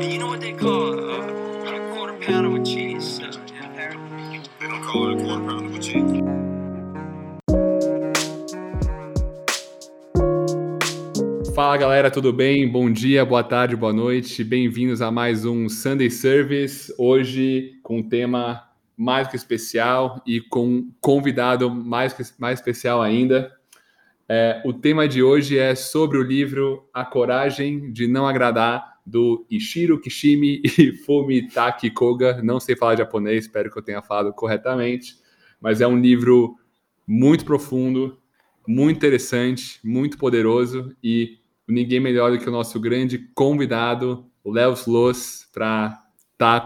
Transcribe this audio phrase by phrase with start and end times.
[0.00, 1.26] And you know what they call uh,
[1.76, 3.30] a quarter pounder with cheese uh?
[4.58, 6.22] They don't call it a quarter pounder with cheese.
[11.54, 12.66] Fala galera, tudo bem?
[12.70, 14.42] Bom dia, boa tarde, boa noite.
[14.42, 16.92] Bem-vindos a mais um Sunday Service.
[16.96, 18.62] Hoje com um tema
[18.96, 23.52] mais que especial e com um convidado mais, que- mais especial ainda.
[24.28, 29.44] É, o tema de hoje é sobre o livro A Coragem de Não Agradar, do
[29.50, 32.40] Ishiro Kishimi e Fumitaki Koga.
[32.42, 35.16] Não sei falar japonês, espero que eu tenha falado corretamente,
[35.60, 36.56] mas é um livro
[37.06, 38.18] muito profundo,
[38.66, 41.38] muito interessante, muito poderoso e
[41.68, 46.00] ninguém melhor do que o nosso grande convidado, Léo Sloss, para
[46.32, 46.60] estar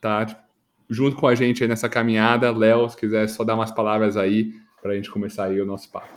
[0.00, 0.44] tá, tá
[0.88, 2.50] junto com a gente nessa caminhada.
[2.50, 5.90] Léo, se quiser só dar umas palavras aí para a gente começar aí o nosso
[5.90, 6.08] papo.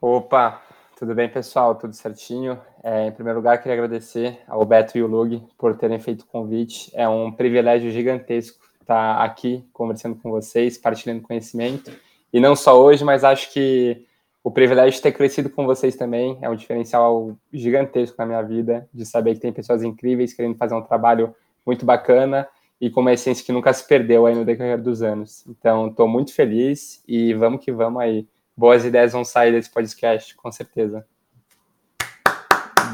[0.00, 0.62] Opa,
[0.96, 1.74] tudo bem, pessoal?
[1.74, 2.58] Tudo certinho?
[2.82, 6.26] É, em primeiro lugar, queria agradecer ao Beto e ao Lug por terem feito o
[6.26, 6.90] convite.
[6.94, 11.90] É um privilégio gigantesco estar aqui conversando com vocês, partilhando conhecimento.
[12.32, 14.06] E não só hoje, mas acho que
[14.42, 18.88] o privilégio de ter crescido com vocês também é um diferencial gigantesco na minha vida,
[18.92, 21.34] de saber que tem pessoas incríveis querendo fazer um trabalho
[21.66, 22.46] muito bacana
[22.80, 25.44] e com uma essência que nunca se perdeu aí no decorrer dos anos.
[25.48, 28.26] Então, estou muito feliz e vamos que vamos aí.
[28.56, 31.04] Boas ideias vão sair desse podcast, com certeza.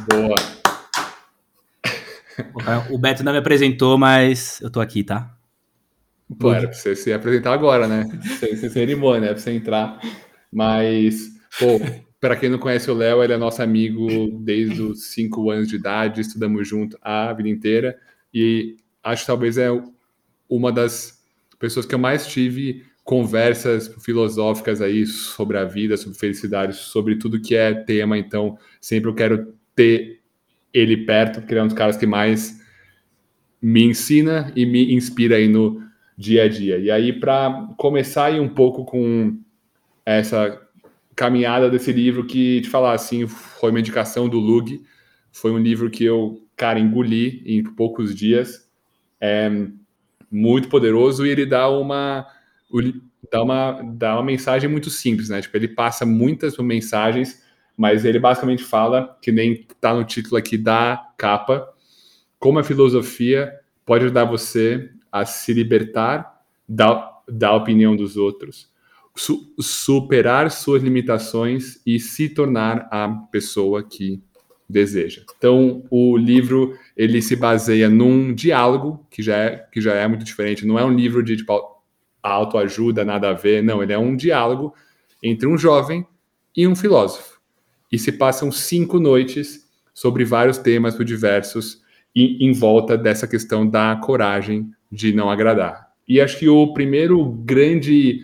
[0.08, 0.34] Boa.
[2.90, 5.36] O Beto não me apresentou, mas eu tô aqui, tá?
[6.38, 8.06] Pô, era pra você se apresentar agora, né?
[8.38, 10.00] Sem, sem cerimônia, é pra você entrar.
[10.50, 11.78] Mas, pô,
[12.20, 14.08] para quem não conhece o Léo, ele é nosso amigo
[14.40, 17.98] desde os 5 anos de idade, estudamos junto a vida inteira.
[18.32, 19.68] E acho que talvez é
[20.48, 21.22] uma das
[21.58, 27.40] pessoas que eu mais tive conversas filosóficas aí sobre a vida, sobre felicidade, sobre tudo
[27.40, 28.16] que é tema.
[28.16, 30.20] Então, sempre eu quero ter
[30.72, 32.60] ele perto, porque ele é um dos caras que mais
[33.60, 35.82] me ensina e me inspira aí no
[36.16, 36.78] dia a dia.
[36.78, 39.36] E aí, para começar aí um pouco com
[40.06, 40.60] essa
[41.16, 44.84] caminhada desse livro que, te falar assim, foi uma indicação do Lug,
[45.32, 48.70] foi um livro que eu, cara, engoli em poucos dias,
[49.20, 49.50] é
[50.30, 52.24] muito poderoso e ele dá uma,
[53.30, 55.40] dá uma, dá uma mensagem muito simples, né?
[55.40, 57.42] Tipo, ele passa muitas mensagens,
[57.76, 61.68] mas ele basicamente fala, que nem tá no título aqui da capa,
[62.38, 63.52] como a filosofia
[63.84, 68.70] pode ajudar você a se libertar da, da opinião dos outros,
[69.16, 74.22] su superar suas limitações e se tornar a pessoa que
[74.68, 75.22] deseja.
[75.36, 80.24] Então, o livro ele se baseia num diálogo que já é, que já é muito
[80.24, 80.64] diferente.
[80.64, 81.69] Não é um livro de tipo,
[82.22, 83.62] autoajuda, nada a ver.
[83.62, 84.74] Não, ele é um diálogo
[85.22, 86.06] entre um jovem
[86.56, 87.40] e um filósofo.
[87.90, 91.82] E se passam cinco noites sobre vários temas diversos
[92.14, 95.90] e em volta dessa questão da coragem de não agradar.
[96.08, 98.20] E acho que o primeiro grande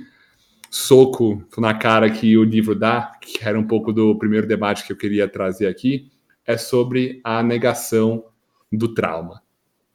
[0.71, 4.93] soco na cara que o livro dá, que era um pouco do primeiro debate que
[4.93, 6.11] eu queria trazer aqui,
[6.45, 8.25] é sobre a negação
[8.71, 9.43] do trauma.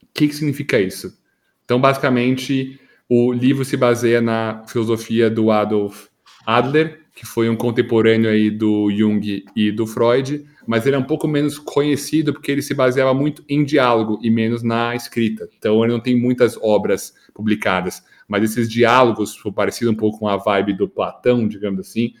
[0.02, 1.18] O que, que significa isso?
[1.64, 6.06] Então, basicamente, o livro se baseia na filosofia do Adolf
[6.46, 11.04] Adler, que foi um contemporâneo aí do Jung e do Freud, mas ele é um
[11.04, 15.48] pouco menos conhecido porque ele se baseava muito em diálogo e menos na escrita.
[15.58, 20.36] Então ele não tem muitas obras publicadas, mas esses diálogos, parecido um pouco com a
[20.36, 22.14] vibe do Platão, digamos assim,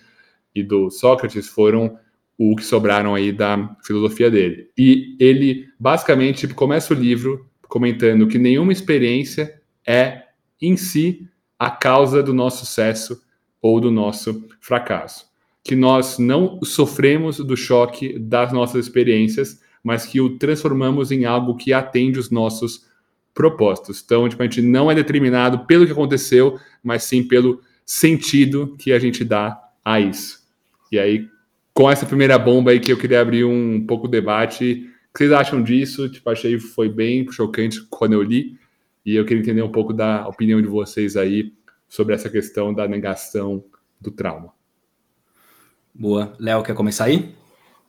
[0.54, 1.98] e do Sócrates, foram
[2.36, 4.68] o que sobraram aí da filosofia dele.
[4.76, 10.24] E ele basicamente tipo, começa o livro comentando que nenhuma experiência é
[10.62, 11.28] em si
[11.58, 13.20] a causa do nosso sucesso
[13.60, 15.26] ou do nosso fracasso.
[15.62, 21.56] Que nós não sofremos do choque das nossas experiências, mas que o transformamos em algo
[21.56, 22.86] que atende os nossos
[23.34, 24.02] propósitos.
[24.04, 28.92] Então, tipo, a gente não é determinado pelo que aconteceu, mas sim pelo sentido que
[28.92, 30.42] a gente dá a isso.
[30.90, 31.28] E aí,
[31.74, 35.18] com essa primeira bomba aí que eu queria abrir um pouco o debate, o que
[35.18, 36.08] vocês acham disso?
[36.08, 38.58] Tipo, achei foi bem chocante quando eu li,
[39.04, 41.52] e eu queria entender um pouco da opinião de vocês aí
[41.88, 43.64] sobre essa questão da negação
[44.00, 44.52] do trauma.
[45.94, 46.32] Boa.
[46.38, 47.34] Léo, quer começar aí?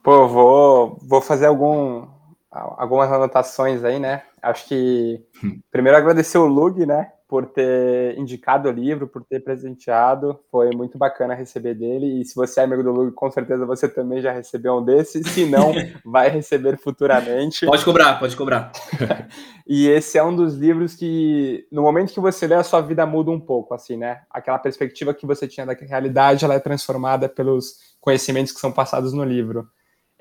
[0.02, 2.06] Pô, vou, vou fazer algum,
[2.50, 4.22] algumas anotações aí, né?
[4.42, 5.24] Acho que
[5.70, 10.38] primeiro agradecer o Lug, né, por ter indicado o livro, por ter presenteado.
[10.50, 12.20] Foi muito bacana receber dele.
[12.20, 15.26] E se você é amigo do Lug, com certeza você também já recebeu um desses.
[15.28, 15.72] Se não,
[16.04, 17.66] vai receber futuramente.
[17.66, 18.72] Pode cobrar, pode cobrar.
[19.66, 23.06] e esse é um dos livros que, no momento que você lê, a sua vida
[23.06, 24.20] muda um pouco, assim, né?
[24.30, 29.12] Aquela perspectiva que você tinha da realidade, ela é transformada pelos conhecimentos que são passados
[29.12, 29.66] no livro.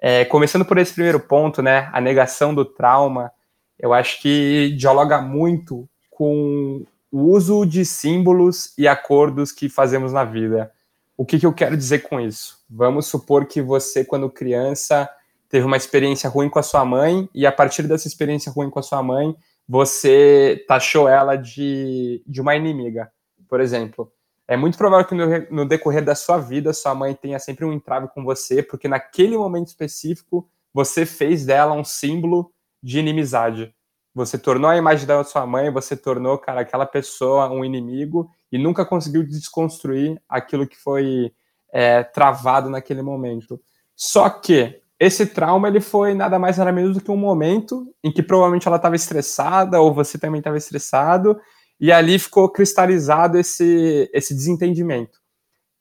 [0.01, 3.31] É, começando por esse primeiro ponto, né, a negação do trauma,
[3.79, 10.23] eu acho que dialoga muito com o uso de símbolos e acordos que fazemos na
[10.23, 10.71] vida.
[11.15, 12.57] O que, que eu quero dizer com isso?
[12.67, 15.07] Vamos supor que você, quando criança,
[15.47, 18.79] teve uma experiência ruim com a sua mãe e a partir dessa experiência ruim com
[18.79, 19.35] a sua mãe,
[19.69, 23.11] você taxou ela de, de uma inimiga,
[23.47, 24.11] por exemplo.
[24.47, 27.71] É muito provável que no, no decorrer da sua vida, sua mãe tenha sempre um
[27.71, 32.51] entrave com você, porque naquele momento específico, você fez dela um símbolo
[32.81, 33.71] de inimizade.
[34.15, 38.57] Você tornou a imagem da sua mãe, você tornou, cara, aquela pessoa um inimigo e
[38.57, 41.31] nunca conseguiu desconstruir aquilo que foi
[41.71, 43.59] é, travado naquele momento.
[43.95, 48.11] Só que esse trauma ele foi nada mais nada menos do que um momento em
[48.11, 51.39] que provavelmente ela estava estressada ou você também estava estressado
[51.79, 55.19] e ali ficou cristalizado esse esse desentendimento.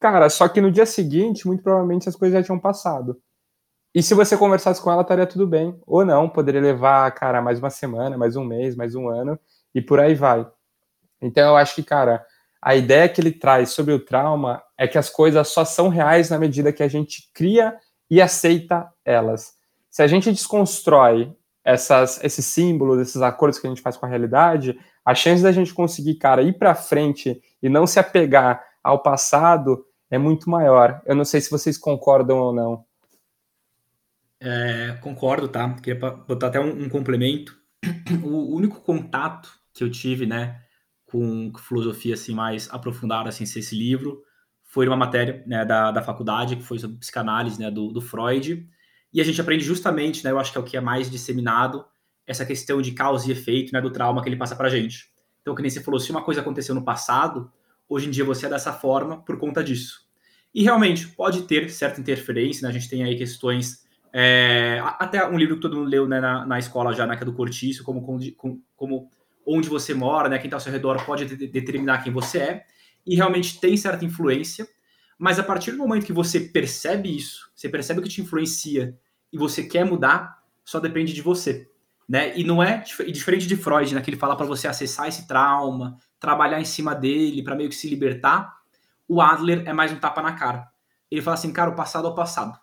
[0.00, 3.20] Cara, só que no dia seguinte, muito provavelmente as coisas já tinham passado.
[3.94, 5.79] E se você conversasse com ela, estaria tudo bem.
[5.87, 9.39] Ou não, poderia levar, cara, mais uma semana, mais um mês, mais um ano,
[9.75, 10.47] e por aí vai.
[11.21, 12.25] Então eu acho que, cara,
[12.61, 16.31] a ideia que ele traz sobre o trauma é que as coisas só são reais
[16.31, 17.77] na medida que a gente cria
[18.11, 19.55] e aceita elas.
[19.91, 21.35] Se a gente desconstrói
[21.65, 25.53] essas, esses símbolos, esses acordos que a gente faz com a realidade, a chance da
[25.53, 31.03] gente conseguir, cara, ir para frente e não se apegar ao passado é muito maior.
[31.05, 32.85] Eu não sei se vocês concordam ou não.
[34.44, 35.73] É, concordo, tá?
[35.75, 37.56] Queria botar até um, um, complemento.
[38.25, 40.61] O único contato que eu tive, né,
[41.06, 44.23] com filosofia assim mais aprofundada, assim, esse livro,
[44.65, 48.69] foi uma matéria né, da, da faculdade que foi sobre psicanálise, né, do, do Freud.
[49.12, 51.85] E a gente aprende justamente, né, eu acho que é o que é mais disseminado,
[52.27, 55.11] essa questão de causa e efeito, né, do trauma que ele passa para gente.
[55.41, 57.50] Então, que nem você falou, se uma coisa aconteceu no passado,
[57.88, 60.06] hoje em dia você é dessa forma por conta disso.
[60.55, 62.69] E realmente pode ter certa interferência, né?
[62.69, 63.81] A gente tem aí questões
[64.12, 67.23] é, até um livro que todo mundo leu né, na, na escola já, né, que
[67.23, 68.03] é do Cortiço, como,
[68.37, 69.11] como, como
[69.47, 72.64] onde você mora, né, quem está ao seu redor pode de, determinar quem você é,
[73.06, 74.69] e realmente tem certa influência,
[75.19, 78.99] mas a partir do momento que você percebe isso, você percebe o que te influencia
[79.32, 81.69] e você quer mudar, só depende de você.
[82.09, 82.37] Né?
[82.37, 85.97] E não é diferente de Freud, né, que ele fala para você acessar esse trauma,
[86.20, 88.55] trabalhar em cima dele, para meio que se libertar.
[89.09, 90.69] O Adler é mais um tapa na cara.
[91.11, 92.62] Ele fala assim, cara, o passado é o passado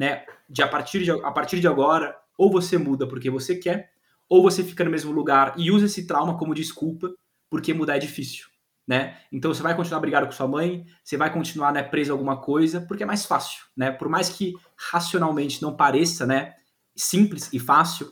[0.00, 0.24] né?
[0.48, 3.92] De a partir de, a partir de agora, ou você muda porque você quer,
[4.26, 7.12] ou você fica no mesmo lugar e usa esse trauma como desculpa,
[7.50, 8.46] porque mudar é difícil,
[8.88, 9.18] né?
[9.30, 12.38] Então você vai continuar brigado com sua mãe, você vai continuar né, preso a alguma
[12.38, 13.90] coisa, porque é mais fácil, né?
[13.90, 16.54] Por mais que racionalmente não pareça, né,
[16.96, 18.10] simples e fácil,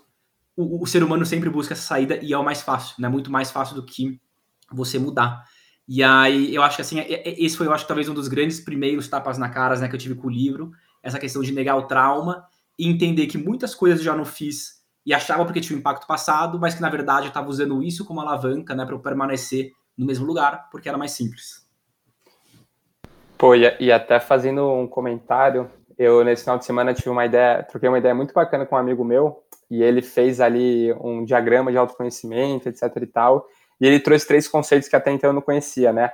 [0.55, 3.09] o, o ser humano sempre busca essa saída e é o mais fácil, né?
[3.09, 4.21] Muito mais fácil do que
[4.71, 5.43] você mudar.
[5.89, 8.29] E aí eu acho que assim, é, é, esse foi, eu acho, talvez um dos
[8.29, 10.71] grandes primeiros tapas na caras, né, que eu tive com o livro,
[11.03, 12.45] essa questão de negar o trauma
[12.79, 16.07] e entender que muitas coisas eu já não fiz e achava porque tinha um impacto
[16.07, 19.73] passado, mas que na verdade eu estava usando isso como alavanca, né, para eu permanecer
[19.97, 21.67] no mesmo lugar, porque era mais simples.
[23.39, 27.63] Pô, e, e até fazendo um comentário, eu nesse final de semana tive uma ideia,
[27.63, 31.71] troquei uma ideia muito bacana com um amigo meu, e ele fez ali um diagrama
[31.71, 33.47] de autoconhecimento, etc e tal,
[33.81, 36.11] e ele trouxe três conceitos que até então eu não conhecia, né?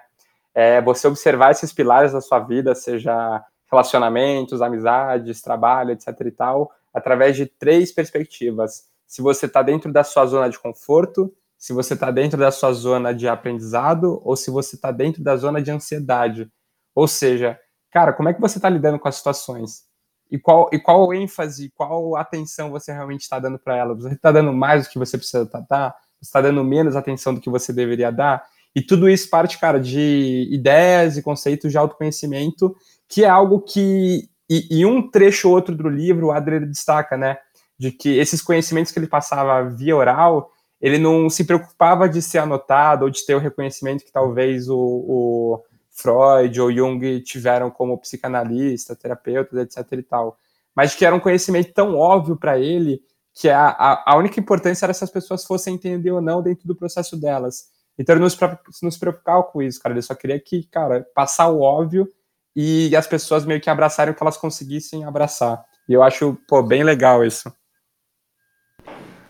[0.54, 3.42] É você observar esses pilares da sua vida, seja
[3.74, 8.84] relacionamentos, amizades, trabalho, etc e tal, através de três perspectivas.
[9.06, 12.72] Se você está dentro da sua zona de conforto, se você está dentro da sua
[12.72, 16.50] zona de aprendizado ou se você está dentro da zona de ansiedade.
[16.94, 17.58] Ou seja,
[17.90, 19.84] cara, como é que você está lidando com as situações?
[20.30, 23.94] E qual, e qual ênfase, qual atenção você realmente está dando para ela?
[23.94, 25.94] Você está dando mais do que você precisa dar?
[26.20, 28.44] Você está dando menos atenção do que você deveria dar?
[28.74, 32.74] E tudo isso parte, cara, de ideias e conceitos de autoconhecimento
[33.14, 37.38] que é algo que, e, um trecho ou outro do livro, o Adler destaca, né,
[37.78, 42.38] de que esses conhecimentos que ele passava via oral, ele não se preocupava de ser
[42.38, 47.96] anotado ou de ter o reconhecimento que talvez o, o Freud ou Jung tiveram como
[47.98, 50.36] psicanalista, terapeuta, etc e tal,
[50.74, 53.00] mas que era um conhecimento tão óbvio para ele
[53.32, 56.66] que a, a, a, única importância era se as pessoas fossem entender ou não dentro
[56.66, 57.68] do processo delas.
[57.96, 58.36] Então ele não se,
[58.82, 59.94] não se preocupava com isso, cara.
[59.94, 62.08] Ele só queria que, cara, passar o óbvio
[62.54, 65.64] e as pessoas meio que abraçarem o que elas conseguissem abraçar.
[65.88, 67.52] E eu acho, pô, bem legal isso.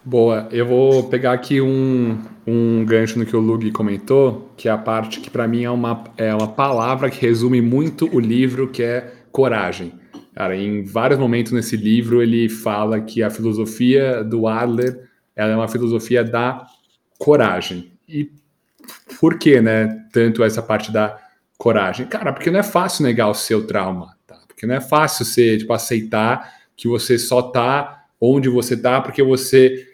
[0.04, 4.70] Boa, eu vou pegar aqui um, um gancho no que o Lug comentou, que é
[4.70, 8.68] a parte que para mim é uma, é uma palavra que resume muito o livro,
[8.68, 9.98] que é coragem.
[10.34, 15.56] Cara, em vários momentos nesse livro ele fala que a filosofia do Adler ela é
[15.56, 16.66] uma filosofia da
[17.18, 17.92] coragem.
[18.06, 18.30] E
[19.18, 20.06] por que, né?
[20.12, 21.18] Tanto essa parte da
[21.58, 22.06] coragem?
[22.06, 24.38] Cara, porque não é fácil negar o seu trauma, tá?
[24.46, 29.22] Porque não é fácil você, tipo, aceitar que você só tá onde você tá porque
[29.22, 29.86] você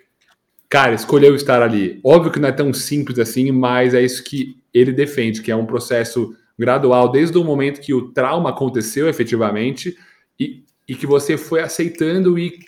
[0.70, 2.00] cara, escolheu estar ali.
[2.04, 5.56] Óbvio que não é tão simples assim, mas é isso que ele defende, que é
[5.56, 9.98] um processo gradual desde o momento que o trauma aconteceu efetivamente
[10.38, 12.60] e, e que você foi aceitando e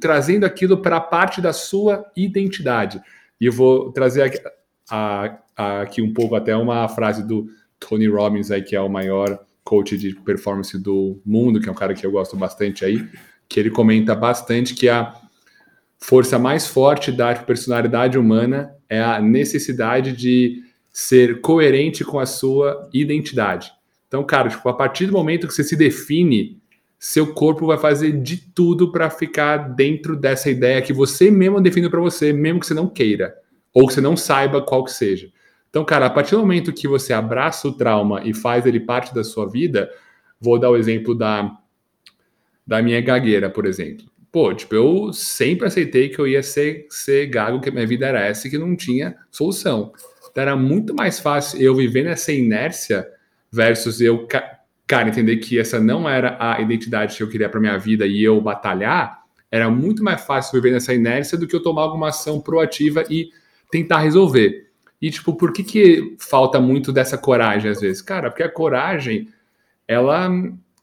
[0.00, 3.00] trazendo aquilo para parte da sua identidade.
[3.38, 4.38] E eu vou trazer aqui,
[4.90, 7.46] a, a, aqui um pouco até uma frase do
[7.80, 11.74] Tony Robbins, aí, que é o maior coach de performance do mundo, que é um
[11.74, 13.06] cara que eu gosto bastante aí,
[13.48, 15.14] que ele comenta bastante que a
[15.98, 22.88] força mais forte da personalidade humana é a necessidade de ser coerente com a sua
[22.92, 23.70] identidade.
[24.06, 26.58] Então, cara, tipo, a partir do momento que você se define,
[26.98, 31.88] seu corpo vai fazer de tudo para ficar dentro dessa ideia que você mesmo define
[31.88, 33.34] para você, mesmo que você não queira,
[33.72, 35.30] ou que você não saiba qual que seja.
[35.70, 39.14] Então, cara, a partir do momento que você abraça o trauma e faz ele parte
[39.14, 39.90] da sua vida,
[40.40, 41.58] vou dar o exemplo da,
[42.66, 44.06] da minha gagueira, por exemplo.
[44.30, 48.20] Pô, tipo, eu sempre aceitei que eu ia ser, ser gago, que minha vida era
[48.20, 49.92] essa e que não tinha solução.
[50.30, 53.06] Então, era muito mais fácil eu viver nessa inércia
[53.50, 54.26] versus eu,
[54.86, 58.22] cara, entender que essa não era a identidade que eu queria para minha vida e
[58.22, 59.18] eu batalhar.
[59.50, 63.30] Era muito mais fácil viver nessa inércia do que eu tomar alguma ação proativa e
[63.70, 64.67] tentar resolver.
[65.00, 68.02] E, tipo, por que, que falta muito dessa coragem às vezes?
[68.02, 69.28] Cara, porque a coragem,
[69.86, 70.28] ela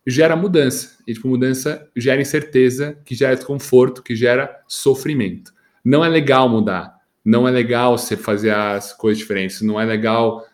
[0.07, 0.97] gera mudança.
[1.05, 5.53] E, tipo, mudança gera incerteza, que gera desconforto, que gera sofrimento.
[5.83, 6.95] Não é legal mudar.
[7.23, 9.61] Não é legal você fazer as coisas diferentes.
[9.61, 10.45] Não é legal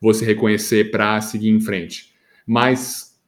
[0.00, 2.14] você reconhecer para seguir em frente.
[2.46, 3.18] Mas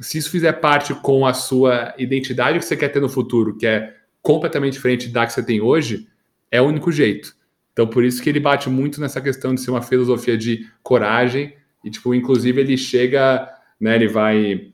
[0.00, 3.66] se isso fizer parte com a sua identidade que você quer ter no futuro, que
[3.66, 6.06] é completamente diferente da que você tem hoje,
[6.50, 7.34] é o único jeito.
[7.78, 11.54] Então, por isso que ele bate muito nessa questão de ser uma filosofia de coragem
[11.84, 13.48] e, tipo, inclusive ele chega,
[13.80, 14.72] né, ele vai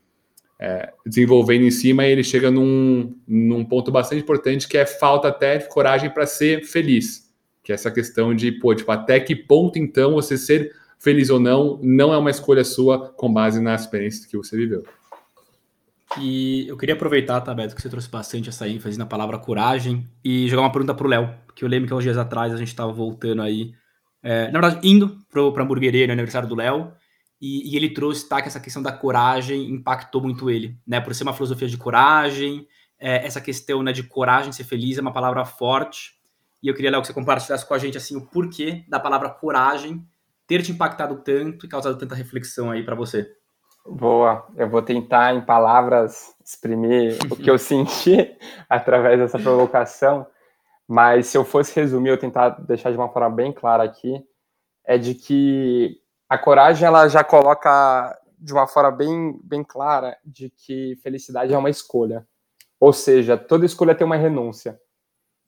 [0.59, 5.29] é, desenvolvendo em cima e ele chega num, num ponto bastante importante que é falta
[5.29, 7.31] até de coragem para ser feliz,
[7.63, 11.39] que é essa questão de, pô, tipo, até que ponto então você ser feliz ou
[11.39, 14.83] não não é uma escolha sua com base na experiência que você viveu.
[16.21, 20.49] E eu queria aproveitar, tá, que você trouxe bastante essa ênfase na palavra coragem e
[20.49, 22.93] jogar uma pergunta pro Léo, que eu lembro que uns dias atrás a gente estava
[22.93, 23.73] voltando aí,
[24.23, 26.93] é, na verdade, indo pro, pra hamburgueria no aniversário do Léo,
[27.41, 31.15] e, e, ele trouxe, tá, que essa questão da coragem impactou muito ele, né, por
[31.15, 32.67] ser uma filosofia de coragem,
[32.99, 36.13] é, essa questão, né, de coragem, ser feliz, é uma palavra forte,
[36.63, 39.29] e eu queria, Léo, que você compartilhasse com a gente, assim, o porquê da palavra
[39.29, 40.03] coragem
[40.47, 43.31] ter te impactado tanto e causado tanta reflexão aí para você.
[43.87, 48.35] Boa, eu vou tentar em palavras exprimir o que eu senti
[48.69, 50.27] através dessa provocação,
[50.89, 54.25] mas se eu fosse resumir, eu tentar deixar de uma forma bem clara aqui,
[54.85, 60.51] é de que a coragem ela já coloca de uma forma bem, bem clara de
[60.51, 62.27] que felicidade é uma escolha.
[62.81, 64.79] Ou seja, toda escolha tem uma renúncia.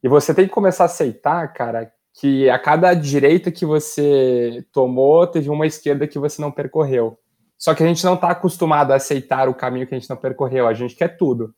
[0.03, 5.27] E você tem que começar a aceitar, cara, que a cada direita que você tomou,
[5.27, 7.19] teve uma esquerda que você não percorreu.
[7.59, 10.17] Só que a gente não está acostumado a aceitar o caminho que a gente não
[10.17, 10.67] percorreu.
[10.67, 11.55] A gente quer tudo.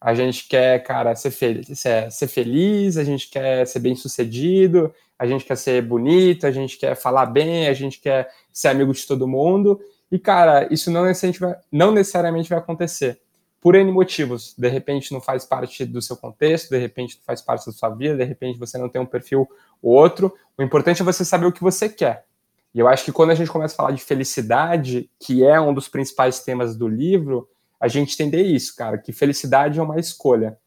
[0.00, 1.78] A gente quer, cara, ser feliz,
[2.10, 6.76] ser feliz, a gente quer ser bem sucedido, a gente quer ser bonito, a gente
[6.76, 9.80] quer falar bem, a gente quer ser amigo de todo mundo.
[10.10, 13.20] E, cara, isso não necessariamente vai, não necessariamente vai acontecer.
[13.60, 14.56] Por N motivos.
[14.58, 17.90] De repente não faz parte do seu contexto, de repente não faz parte da sua
[17.90, 19.48] vida, de repente você não tem um perfil
[19.80, 20.34] ou outro.
[20.58, 22.24] O importante é você saber o que você quer.
[22.74, 25.74] E eu acho que quando a gente começa a falar de felicidade, que é um
[25.74, 27.48] dos principais temas do livro,
[27.78, 30.58] a gente entender isso, cara, que felicidade é uma escolha.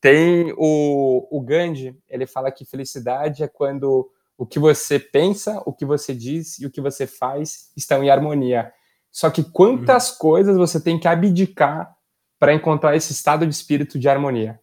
[0.00, 5.72] Tem o, o Gandhi, ele fala que felicidade é quando o que você pensa, o
[5.72, 8.72] que você diz e o que você faz estão em harmonia.
[9.10, 10.18] Só que quantas uhum.
[10.18, 11.94] coisas você tem que abdicar
[12.38, 14.58] para encontrar esse estado de espírito de harmonia,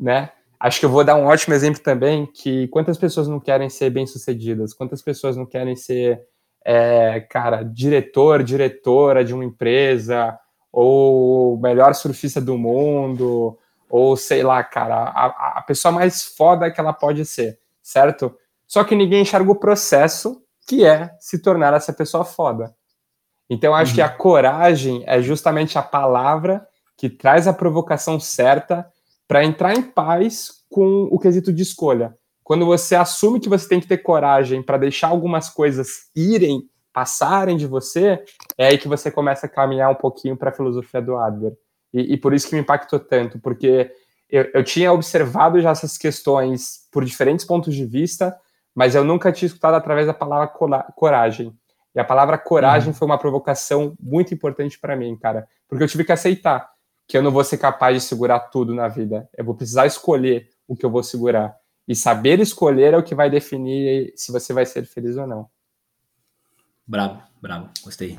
[0.00, 0.32] né?
[0.64, 3.90] Acho que eu vou dar um ótimo exemplo também, que quantas pessoas não querem ser
[3.90, 6.22] bem-sucedidas, quantas pessoas não querem ser,
[6.64, 10.38] é, cara, diretor, diretora de uma empresa,
[10.72, 13.58] ou melhor surfista do mundo,
[13.90, 18.34] ou sei lá, cara, a, a pessoa mais foda que ela pode ser, certo?
[18.66, 22.74] Só que ninguém enxerga o processo que é se tornar essa pessoa foda.
[23.50, 23.96] Então, acho uhum.
[23.96, 26.66] que a coragem é justamente a palavra
[26.96, 28.90] que traz a provocação certa
[29.26, 32.14] para entrar em paz com o quesito de escolha.
[32.42, 37.56] Quando você assume que você tem que ter coragem para deixar algumas coisas irem, passarem
[37.56, 38.22] de você,
[38.56, 41.52] é aí que você começa a caminhar um pouquinho para a filosofia do Adler.
[41.92, 43.90] E, e, por isso que me impactou tanto, porque
[44.28, 48.36] eu, eu tinha observado já essas questões por diferentes pontos de vista,
[48.74, 50.48] mas eu nunca tinha escutado através da palavra
[50.94, 51.56] coragem.
[51.94, 52.94] E a palavra coragem uhum.
[52.94, 56.73] foi uma provocação muito importante para mim, cara, porque eu tive que aceitar
[57.06, 59.28] que eu não vou ser capaz de segurar tudo na vida.
[59.36, 61.54] Eu vou precisar escolher o que eu vou segurar.
[61.86, 65.46] E saber escolher é o que vai definir se você vai ser feliz ou não.
[66.86, 68.18] Bravo, bravo, gostei.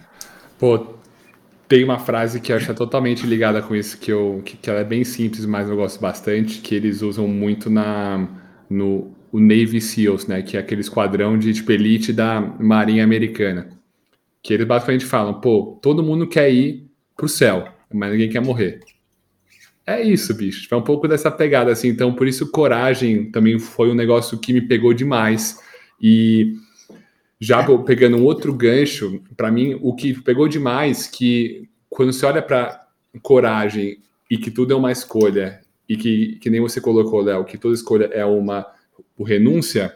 [0.60, 0.96] Pô,
[1.68, 4.80] tem uma frase que eu acho totalmente ligada com isso, que, eu, que, que ela
[4.80, 8.27] é bem simples, mas eu gosto bastante, que eles usam muito na,
[8.70, 10.42] no o Navy SEALs, né?
[10.42, 13.68] Que é aquele esquadrão de tipo, elite da Marinha Americana.
[14.42, 18.80] Que eles basicamente falam, pô, todo mundo quer ir pro céu, mas ninguém quer morrer.
[19.86, 20.68] É isso, bicho.
[20.74, 21.89] É um pouco dessa pegada, assim.
[21.89, 25.60] Então, por isso, coragem também foi um negócio que me pegou demais.
[26.01, 26.56] E
[27.39, 32.42] já pegando um outro gancho, para mim, o que pegou demais, que quando você olha
[32.42, 32.88] para
[33.22, 34.00] coragem
[34.30, 37.75] e que tudo é uma escolha, e que, que nem você colocou, Léo, que toda
[37.75, 38.65] escolha é uma
[39.20, 39.96] renúncia,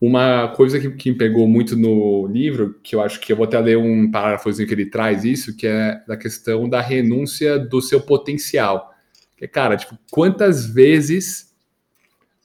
[0.00, 3.44] uma coisa que, que me pegou muito no livro, que eu acho que eu vou
[3.44, 7.82] até ler um parágrafozinho que ele traz isso, que é da questão da renúncia do
[7.82, 8.90] seu potencial.
[9.36, 11.50] Que, cara, tipo, quantas vezes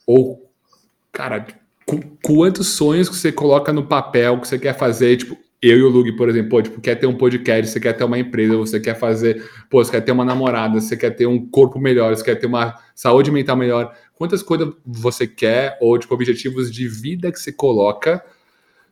[0.05, 0.51] ou,
[1.11, 1.47] cara,
[2.21, 5.89] quantos sonhos que você coloca no papel que você quer fazer, tipo, eu e o
[5.89, 8.95] Lug, por exemplo, tipo, quer ter um podcast, você quer ter uma empresa, você quer
[8.95, 12.35] fazer, pô, você quer ter uma namorada, você quer ter um corpo melhor, você quer
[12.35, 13.95] ter uma saúde mental melhor.
[14.15, 18.23] Quantas coisas você quer, ou tipo, objetivos de vida que você coloca,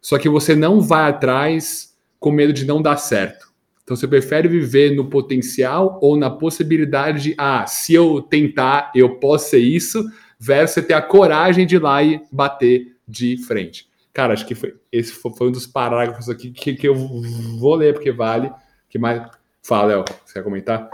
[0.01, 3.51] só que você não vai atrás com medo de não dar certo.
[3.84, 9.18] Então você prefere viver no potencial ou na possibilidade de, ah, se eu tentar, eu
[9.18, 10.03] posso ser isso,
[10.39, 13.89] versus você ter a coragem de ir lá e bater de frente.
[14.13, 17.94] Cara, acho que foi, esse foi um dos parágrafos aqui que, que eu vou ler,
[17.94, 18.51] porque vale.
[18.89, 19.22] Que mais.
[19.62, 20.89] Fala, Léo, você quer comentar?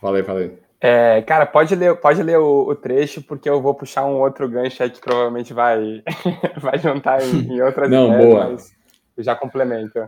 [0.00, 0.65] Fala aí.
[0.80, 4.48] É, cara, pode ler, pode ler o, o, trecho, porque eu vou puxar um outro
[4.48, 6.02] gancho aí que provavelmente vai,
[6.60, 8.50] vai juntar em, em outras Não, ideias, boa.
[8.50, 8.72] mas
[9.16, 9.98] eu já complemento.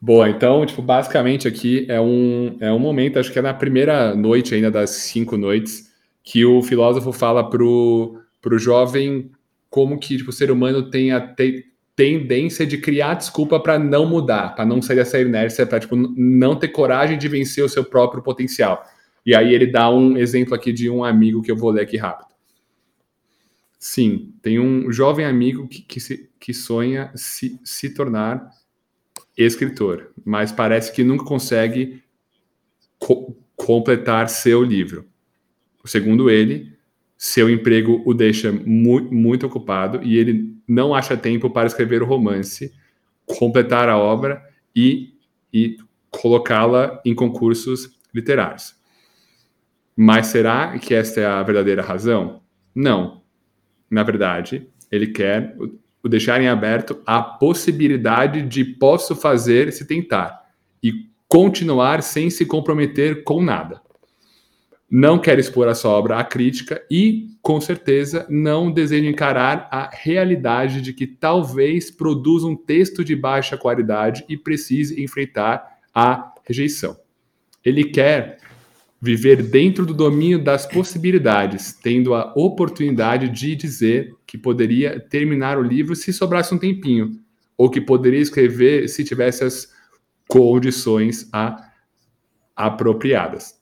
[0.00, 4.14] Boa, então, tipo, basicamente aqui é um, é um momento, acho que é na primeira
[4.14, 5.88] noite ainda das cinco noites,
[6.22, 9.30] que o filósofo fala pro, pro jovem
[9.68, 14.06] como que tipo, o ser humano tem a te, tendência de criar desculpa para não
[14.06, 17.84] mudar, para não sair dessa inércia, para tipo, não ter coragem de vencer o seu
[17.84, 18.84] próprio potencial.
[19.28, 21.98] E aí ele dá um exemplo aqui de um amigo que eu vou ler aqui
[21.98, 22.28] rápido.
[23.78, 28.48] Sim, tem um jovem amigo que, que, se, que sonha se, se tornar
[29.36, 32.02] escritor, mas parece que nunca consegue
[32.98, 35.04] co completar seu livro.
[35.84, 36.72] Segundo ele,
[37.18, 42.06] seu emprego o deixa mu muito ocupado e ele não acha tempo para escrever o
[42.06, 42.72] romance,
[43.26, 44.42] completar a obra
[44.74, 45.12] e,
[45.52, 45.76] e
[46.08, 48.77] colocá-la em concursos literários.
[50.00, 52.40] Mas será que esta é a verdadeira razão?
[52.74, 53.22] Não.
[53.90, 55.56] Na verdade, ele quer
[56.02, 60.42] o deixar em aberto a possibilidade de posso fazer se tentar
[60.82, 60.92] e
[61.26, 63.82] continuar sem se comprometer com nada
[64.90, 69.90] não quer expor a sua obra à crítica e, com certeza, não deseja encarar a
[69.92, 76.96] realidade de que talvez produza um texto de baixa qualidade e precise enfrentar a rejeição.
[77.62, 78.38] Ele quer
[79.00, 85.62] viver dentro do domínio das possibilidades, tendo a oportunidade de dizer que poderia terminar o
[85.62, 87.12] livro se sobrasse um tempinho,
[87.56, 89.72] ou que poderia escrever se tivesse as
[90.26, 91.70] condições a,
[92.56, 93.58] apropriadas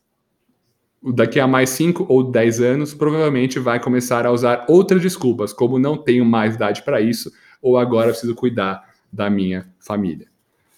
[1.15, 5.79] daqui a mais 5 ou 10 anos, provavelmente vai começar a usar outras desculpas, como
[5.79, 7.31] não tenho mais idade para isso,
[7.63, 10.27] ou agora preciso cuidar da minha família.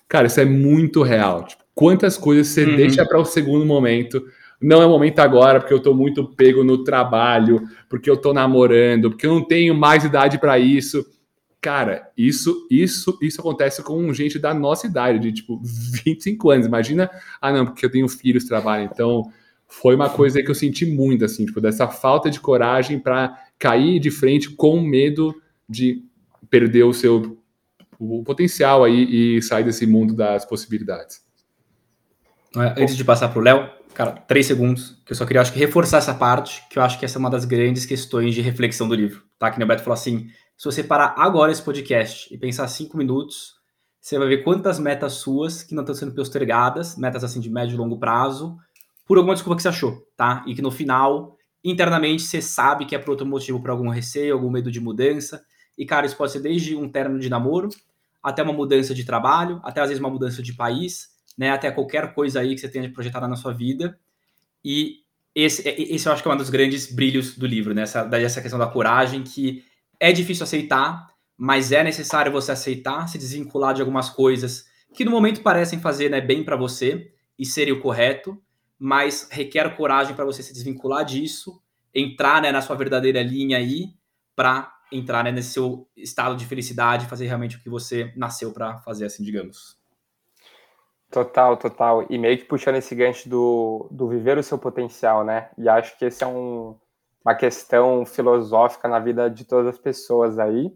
[0.09, 1.45] Cara, isso é muito real.
[1.45, 2.77] Tipo, quantas coisas você uhum.
[2.77, 4.23] deixa para o segundo momento?
[4.61, 8.35] Não é o momento agora, porque eu estou muito pego no trabalho, porque eu estou
[8.35, 11.07] namorando, porque eu não tenho mais idade para isso.
[11.61, 15.61] Cara, isso, isso, isso acontece com gente da nossa idade, de tipo
[16.05, 16.67] 25 anos.
[16.67, 19.31] Imagina, ah, não, porque eu tenho filhos, trabalho, então
[19.69, 24.01] foi uma coisa que eu senti muito, assim, tipo, dessa falta de coragem para cair
[24.01, 25.35] de frente com medo
[25.69, 26.03] de
[26.49, 27.37] perder o seu
[27.99, 31.21] o potencial aí e sair desse mundo das possibilidades.
[32.55, 35.59] Antes de passar para o Léo, cara, três segundos, que eu só queria, acho que,
[35.59, 38.89] reforçar essa parte, que eu acho que essa é uma das grandes questões de reflexão
[38.89, 39.51] do livro, tá?
[39.51, 43.55] Que o Beto falou assim, se você parar agora esse podcast e pensar cinco minutos,
[44.01, 47.75] você vai ver quantas metas suas que não estão sendo postergadas, metas assim de médio
[47.75, 48.57] e longo prazo,
[49.07, 50.45] por alguma desculpa que você achou, tá?
[50.47, 54.35] E que no final, internamente, você sabe que é por outro motivo, por algum receio,
[54.35, 55.43] algum medo de mudança.
[55.77, 57.69] E, cara, isso pode ser desde um término de namoro,
[58.23, 61.51] até uma mudança de trabalho, até às vezes uma mudança de país, né?
[61.51, 63.99] Até qualquer coisa aí que você tenha projetada na sua vida.
[64.65, 64.97] E
[65.35, 67.83] esse, esse eu acho que é um dos grandes brilhos do livro, né?
[67.83, 69.65] Essa, essa questão da coragem, que
[70.01, 75.11] é difícil aceitar, mas é necessário você aceitar, se desvincular de algumas coisas que no
[75.13, 78.41] momento parecem fazer né, bem para você e serem o correto,
[78.77, 81.63] mas requer coragem para você se desvincular disso,
[81.95, 83.95] entrar né, na sua verdadeira linha aí
[84.35, 88.79] para entrar né, nesse seu estado de felicidade, fazer realmente o que você nasceu para
[88.79, 89.78] fazer, assim, digamos.
[91.11, 92.07] Total, total.
[92.11, 95.49] E meio que puxando esse gancho do, do viver o seu potencial, né?
[95.57, 96.77] E acho que esse é um,
[97.25, 100.71] uma questão filosófica na vida de todas as pessoas aí.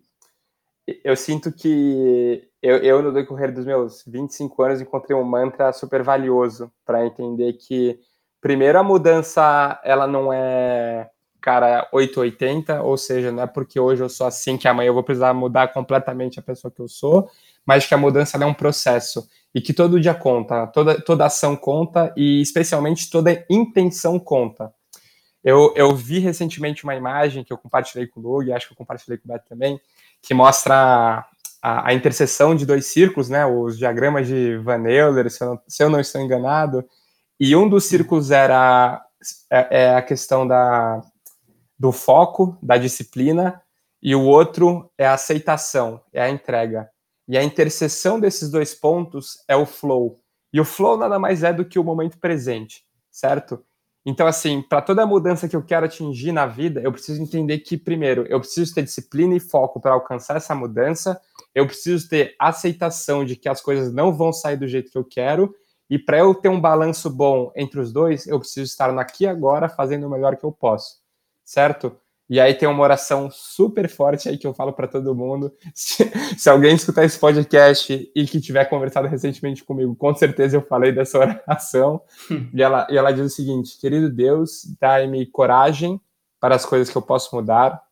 [1.04, 6.02] Eu sinto que eu, eu no decorrer dos meus 25 anos, encontrei um mantra super
[6.02, 8.00] valioso para entender que,
[8.40, 14.08] primeiro, a mudança ela não é cara 880, ou seja, não é porque hoje eu
[14.08, 17.28] sou assim que amanhã eu vou precisar mudar completamente a pessoa que eu sou,
[17.66, 21.54] mas que a mudança é um processo e que todo dia conta, toda, toda ação
[21.54, 24.72] conta e especialmente toda intenção conta.
[25.44, 28.76] Eu, eu vi recentemente uma imagem que eu compartilhei com o Lug, acho que eu
[28.76, 29.80] compartilhei com o Beto também,
[30.22, 31.26] que mostra
[31.60, 35.60] a, a, interseção de dois círculos, né, os diagramas de Van Euler, se eu, não,
[35.66, 36.84] se eu não estou enganado,
[37.40, 39.04] e um dos círculos era
[39.50, 41.02] é, é a questão da,
[41.76, 43.60] do foco, da disciplina,
[44.00, 46.88] e o outro é a aceitação, é a entrega.
[47.32, 50.20] E a interseção desses dois pontos é o flow.
[50.52, 53.64] E o flow nada mais é do que o momento presente, certo?
[54.04, 57.78] Então, assim, para toda mudança que eu quero atingir na vida, eu preciso entender que,
[57.78, 61.18] primeiro, eu preciso ter disciplina e foco para alcançar essa mudança,
[61.54, 65.04] eu preciso ter aceitação de que as coisas não vão sair do jeito que eu
[65.04, 65.54] quero,
[65.88, 69.70] e para eu ter um balanço bom entre os dois, eu preciso estar aqui agora
[69.70, 71.00] fazendo o melhor que eu posso
[71.44, 71.96] certo?
[72.30, 75.52] E aí tem uma oração super forte aí que eu falo para todo mundo.
[75.74, 80.62] Se, se, alguém escutar esse podcast e que tiver conversado recentemente comigo, com certeza eu
[80.62, 82.00] falei dessa oração.
[82.54, 86.00] e, ela, e ela diz o seguinte: Querido Deus, dai-me coragem
[86.40, 87.82] para as coisas que eu posso mudar,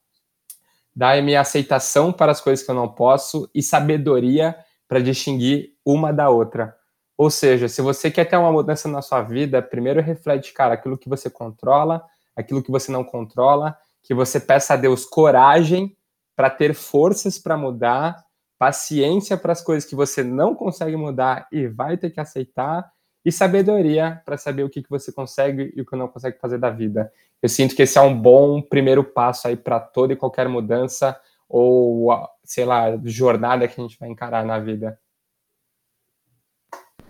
[0.94, 4.56] dai-me aceitação para as coisas que eu não posso e sabedoria
[4.88, 6.74] para distinguir uma da outra.
[7.16, 10.96] Ou seja, se você quer ter uma mudança na sua vida, primeiro reflete, cara, aquilo
[10.96, 12.02] que você controla
[12.40, 15.96] aquilo que você não controla, que você peça a Deus coragem
[16.34, 18.24] para ter forças para mudar,
[18.58, 22.90] paciência para as coisas que você não consegue mudar e vai ter que aceitar,
[23.24, 26.58] e sabedoria para saber o que, que você consegue e o que não consegue fazer
[26.58, 27.12] da vida.
[27.42, 31.18] Eu sinto que esse é um bom primeiro passo aí para toda e qualquer mudança
[31.48, 32.10] ou,
[32.44, 34.98] sei lá, jornada que a gente vai encarar na vida.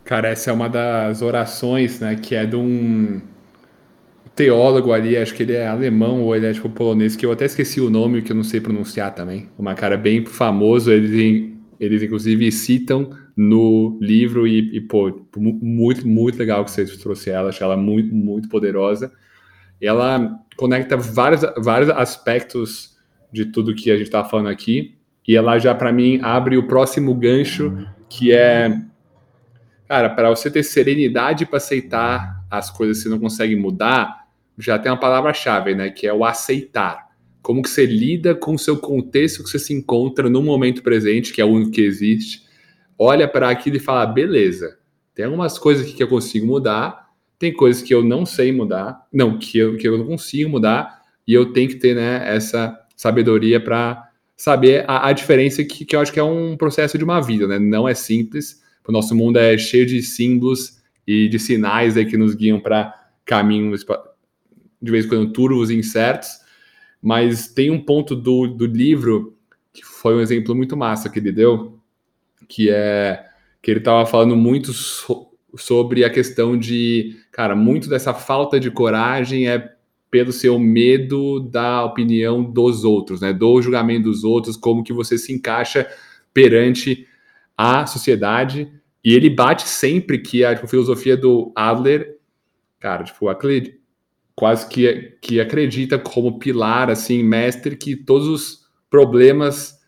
[0.04, 3.20] Cara, essa é uma das orações, né, que é de um
[4.40, 7.44] teólogo ali, acho que ele é alemão ou ele é tipo polonês, que eu até
[7.44, 9.50] esqueci o nome, que eu não sei pronunciar também.
[9.58, 16.38] Uma cara bem famoso, eles, eles inclusive citam no livro e, e pô, muito, muito
[16.38, 19.12] legal que você trouxe ela, acho ela muito, muito poderosa.
[19.78, 22.96] Ela conecta vários, vários aspectos
[23.30, 24.96] de tudo que a gente está falando aqui,
[25.28, 28.74] e ela já, para mim, abre o próximo gancho, que é,
[29.86, 34.19] cara, para você ter serenidade para aceitar as coisas que você não consegue mudar,
[34.60, 35.90] já tem uma palavra-chave, né?
[35.90, 37.08] Que é o aceitar.
[37.42, 41.32] Como que você lida com o seu contexto que você se encontra no momento presente,
[41.32, 42.42] que é o único que existe.
[42.98, 44.78] Olha para aquilo e fala, beleza,
[45.14, 49.06] tem algumas coisas aqui que eu consigo mudar, tem coisas que eu não sei mudar,
[49.10, 52.78] não, que eu, que eu não consigo mudar, e eu tenho que ter né, essa
[52.94, 57.04] sabedoria para saber a, a diferença que, que eu acho que é um processo de
[57.04, 57.58] uma vida, né?
[57.58, 58.62] Não é simples.
[58.86, 62.94] O nosso mundo é cheio de símbolos e de sinais aí que nos guiam para
[63.24, 63.84] caminhos
[64.80, 66.40] de vez em quando turvos e incertos,
[67.02, 69.36] mas tem um ponto do, do livro
[69.72, 71.78] que foi um exemplo muito massa que ele deu,
[72.48, 73.26] que é
[73.62, 78.70] que ele estava falando muito so, sobre a questão de, cara, muito dessa falta de
[78.70, 79.74] coragem é
[80.10, 85.16] pelo seu medo da opinião dos outros, né, do julgamento dos outros, como que você
[85.16, 85.86] se encaixa
[86.32, 87.06] perante
[87.56, 88.72] a sociedade.
[89.04, 92.16] E ele bate sempre que a tipo, filosofia do Adler,
[92.80, 93.28] cara, tipo,
[94.40, 99.78] quase que, que acredita como pilar, assim, mestre, que todos os problemas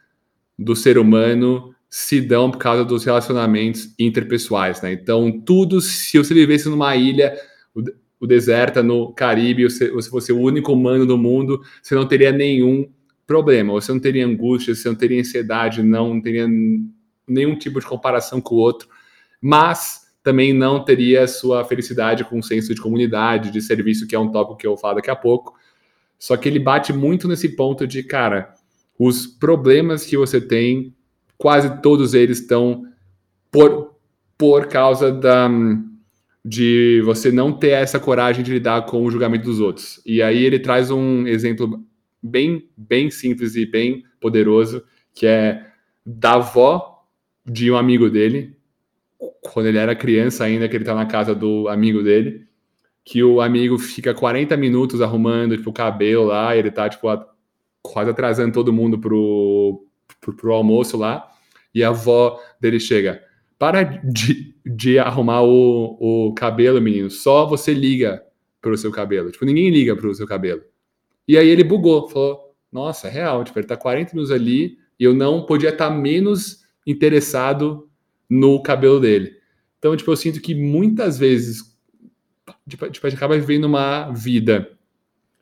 [0.59, 4.93] do ser humano se dão por causa dos relacionamentos interpessoais, né?
[4.93, 7.35] Então, tudo, se você vivesse numa ilha,
[7.75, 7.83] o,
[8.21, 12.31] o deserta no Caribe, você, você fosse o único humano do mundo, você não teria
[12.31, 12.87] nenhum
[13.27, 16.47] problema, você não teria angústia, você não teria ansiedade, não teria
[17.27, 18.87] nenhum tipo de comparação com o outro,
[19.41, 24.19] mas também não teria sua felicidade com o senso de comunidade, de serviço, que é
[24.19, 25.55] um tópico que eu vou falar daqui a pouco.
[26.19, 28.55] Só que ele bate muito nesse ponto de, cara,
[28.99, 30.95] os problemas que você tem,
[31.37, 32.87] quase todos eles estão
[33.51, 33.97] por,
[34.39, 35.51] por causa da,
[36.45, 40.01] de você não ter essa coragem de lidar com o julgamento dos outros.
[40.07, 41.85] E aí ele traz um exemplo
[42.23, 45.67] bem, bem simples e bem poderoso, que é
[46.07, 47.05] da avó
[47.45, 48.57] de um amigo dele,
[49.41, 52.47] quando ele era criança ainda, que ele tá na casa do amigo dele,
[53.05, 57.07] que o amigo fica 40 minutos arrumando, tipo, o cabelo lá, ele tá, tipo,
[57.83, 59.85] quase atrasando todo mundo pro,
[60.21, 61.29] pro, pro almoço lá,
[61.75, 63.23] e a avó dele chega.
[63.59, 67.11] Para de, de arrumar o, o cabelo, menino.
[67.11, 68.23] Só você liga
[68.61, 69.31] pro seu cabelo.
[69.31, 70.63] Tipo, ninguém liga pro seu cabelo.
[71.27, 73.45] E aí ele bugou, falou: Nossa, é real.
[73.45, 77.89] Tipo, ele tá 40 minutos ali e eu não podia estar tá menos interessado
[78.33, 79.37] no cabelo dele.
[79.79, 81.77] Então, tipo, eu sinto que muitas vezes
[82.67, 84.71] tipo, tipo, a gente acaba vivendo uma vida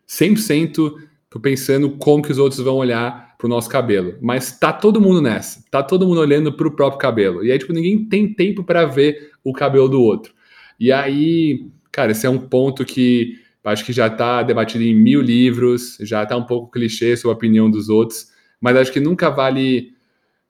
[0.08, 0.94] 100%
[1.40, 4.18] pensando como que os outros vão olhar pro nosso cabelo.
[4.20, 5.64] Mas tá todo mundo nessa.
[5.70, 7.44] Tá todo mundo olhando pro próprio cabelo.
[7.44, 10.34] E aí, tipo, ninguém tem tempo para ver o cabelo do outro.
[10.78, 15.20] E aí, cara, esse é um ponto que acho que já está debatido em mil
[15.20, 19.30] livros, já está um pouco clichê sobre a opinião dos outros, mas acho que nunca
[19.30, 19.94] vale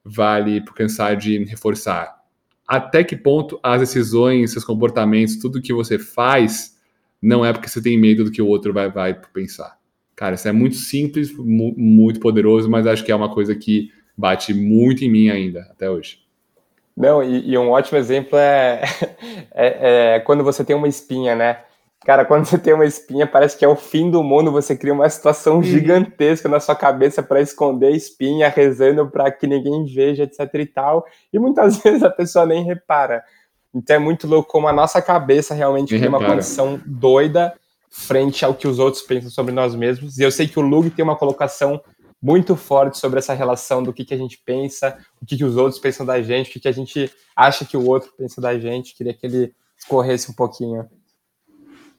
[0.03, 2.20] vale cansar de reforçar.
[2.71, 6.77] Até que ponto as decisões, seus comportamentos, tudo que você faz,
[7.21, 9.77] não é porque você tem medo do que o outro vai, vai pensar.
[10.15, 13.91] Cara, isso é muito simples, mu muito poderoso, mas acho que é uma coisa que
[14.15, 16.19] bate muito em mim ainda, até hoje.
[16.95, 18.83] Não, e, e um ótimo exemplo é,
[19.53, 21.59] é, é quando você tem uma espinha, né?
[22.03, 24.51] Cara, quando você tem uma espinha, parece que é o fim do mundo.
[24.51, 29.45] Você cria uma situação gigantesca na sua cabeça para esconder a espinha, rezando para que
[29.45, 31.05] ninguém veja, etc e tal.
[31.31, 33.23] E muitas vezes a pessoa nem repara.
[33.73, 37.53] Então é muito louco como a nossa cabeça realmente tem uma condição doida
[37.89, 40.17] frente ao que os outros pensam sobre nós mesmos.
[40.17, 41.79] E eu sei que o Lug tem uma colocação
[42.21, 45.55] muito forte sobre essa relação do que, que a gente pensa, o que, que os
[45.55, 48.57] outros pensam da gente, o que, que a gente acha que o outro pensa da
[48.57, 48.95] gente.
[48.95, 50.87] Queria que ele escorresse um pouquinho.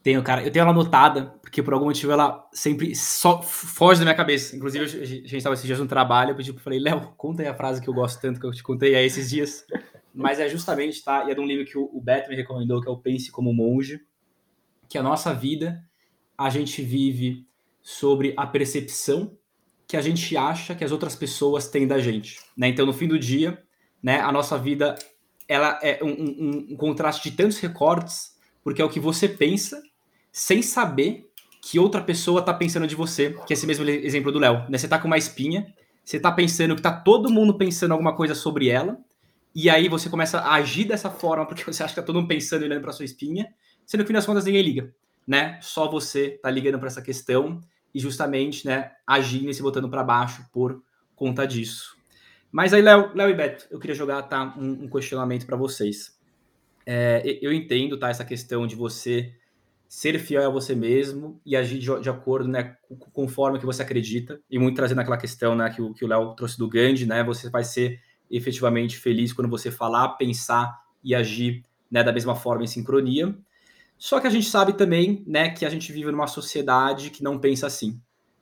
[0.02, 0.42] Tenho, cara.
[0.42, 4.56] Eu tenho ela anotada, porque por algum motivo ela sempre só foge da minha cabeça.
[4.56, 7.54] Inclusive, a gente estava esses dias no trabalho, eu pedi, falei, Léo, conta aí a
[7.54, 9.64] frase que eu gosto tanto, que eu te contei aí esses dias.
[10.12, 11.24] Mas é justamente, tá?
[11.24, 13.54] E é de um livro que o Beto me recomendou, que é o Pense como
[13.54, 14.00] Monge,
[14.88, 15.82] que a nossa vida,
[16.36, 17.46] a gente vive
[17.80, 19.36] sobre a percepção
[19.86, 22.68] que a gente acha que as outras pessoas têm da gente, né?
[22.68, 23.62] Então, no fim do dia,
[24.02, 24.96] né, a nossa vida,
[25.46, 29.82] ela é um, um, um contraste de tantos recortes, porque é o que você pensa
[30.32, 34.38] sem saber que outra pessoa tá pensando de você, que é esse mesmo exemplo do
[34.38, 34.78] Léo, né?
[34.78, 38.34] Você tá com uma espinha, você tá pensando que tá todo mundo pensando alguma coisa
[38.34, 38.98] sobre ela,
[39.54, 42.28] e aí você começa a agir dessa forma porque você acha que tá todo mundo
[42.28, 43.52] pensando e olhando para sua espinha,
[43.86, 44.92] sendo que no fim das contas ninguém liga,
[45.26, 45.58] né?
[45.60, 47.60] Só você tá ligando para essa questão
[47.94, 50.82] e justamente, né, agindo e se botando para baixo por
[51.14, 51.96] conta disso.
[52.50, 56.18] Mas aí, Léo, Léo e Beto, eu queria jogar tá, um, um questionamento para vocês.
[56.84, 59.32] É, eu entendo, tá, essa questão de você
[59.94, 62.78] ser fiel a você mesmo e agir de, de acordo, né,
[63.12, 66.34] conforme que você acredita, e muito trazendo aquela questão, né, que o, que o Léo
[66.34, 68.00] trouxe do Gandhi, né, você vai ser
[68.30, 73.36] efetivamente feliz quando você falar, pensar e agir, né, da mesma forma em sincronia.
[73.98, 77.38] Só que a gente sabe também, né, que a gente vive numa sociedade que não
[77.38, 78.00] pensa assim.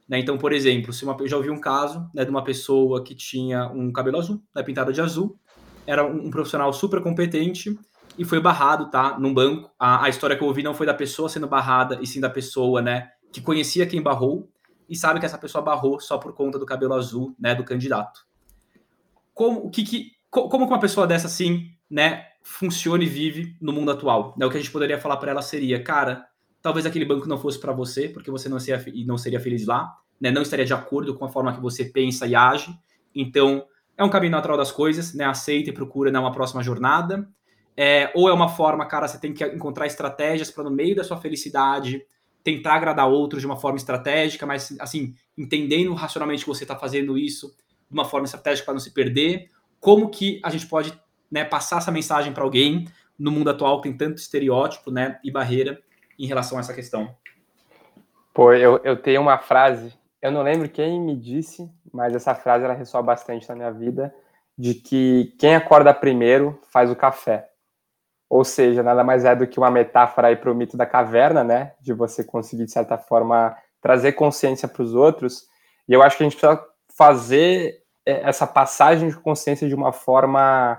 [0.08, 0.20] Né?
[0.20, 3.12] Então, por exemplo, se uma, eu já ouvi um caso né, de uma pessoa que
[3.12, 5.36] tinha um cabelo azul, né, pintado de azul,
[5.84, 7.76] era um, um profissional super competente,
[8.20, 9.18] e foi barrado, tá?
[9.18, 9.70] Num banco.
[9.78, 12.28] A, a história que eu ouvi não foi da pessoa sendo barrada, e sim da
[12.28, 13.12] pessoa, né?
[13.32, 14.46] Que conhecia quem barrou
[14.86, 17.54] e sabe que essa pessoa barrou só por conta do cabelo azul, né?
[17.54, 18.26] Do candidato.
[19.32, 22.26] Como, o que, que, como uma pessoa dessa, assim, né?
[22.42, 24.34] Funciona e vive no mundo atual?
[24.36, 24.44] Né?
[24.44, 26.26] O que a gente poderia falar para ela seria, cara,
[26.60, 29.96] talvez aquele banco não fosse para você, porque você não seria, não seria feliz lá,
[30.20, 30.30] né?
[30.30, 32.70] Não estaria de acordo com a forma que você pensa e age.
[33.14, 33.64] Então,
[33.96, 35.24] é um caminho natural das coisas, né?
[35.24, 37.26] Aceita e procura numa próxima jornada.
[37.82, 41.02] É, ou é uma forma, cara, você tem que encontrar estratégias para no meio da
[41.02, 42.04] sua felicidade
[42.44, 47.16] tentar agradar outros de uma forma estratégica, mas assim, entendendo racionalmente que você está fazendo
[47.16, 47.56] isso
[47.88, 49.48] de uma forma estratégica para não se perder.
[49.80, 50.92] Como que a gente pode
[51.30, 52.86] né, passar essa mensagem para alguém
[53.18, 55.80] no mundo atual que tem tanto estereótipo né, e barreira
[56.18, 57.16] em relação a essa questão?
[58.34, 62.62] Pô, eu, eu tenho uma frase, eu não lembro quem me disse, mas essa frase
[62.62, 64.14] ela ressoa bastante na minha vida,
[64.58, 67.50] de que quem acorda primeiro faz o café.
[68.30, 71.42] Ou seja, nada mais é do que uma metáfora aí para o mito da caverna,
[71.42, 71.72] né?
[71.80, 75.48] De você conseguir, de certa forma, trazer consciência para os outros.
[75.88, 76.64] E eu acho que a gente precisa
[76.96, 80.78] fazer é, essa passagem de consciência de uma forma.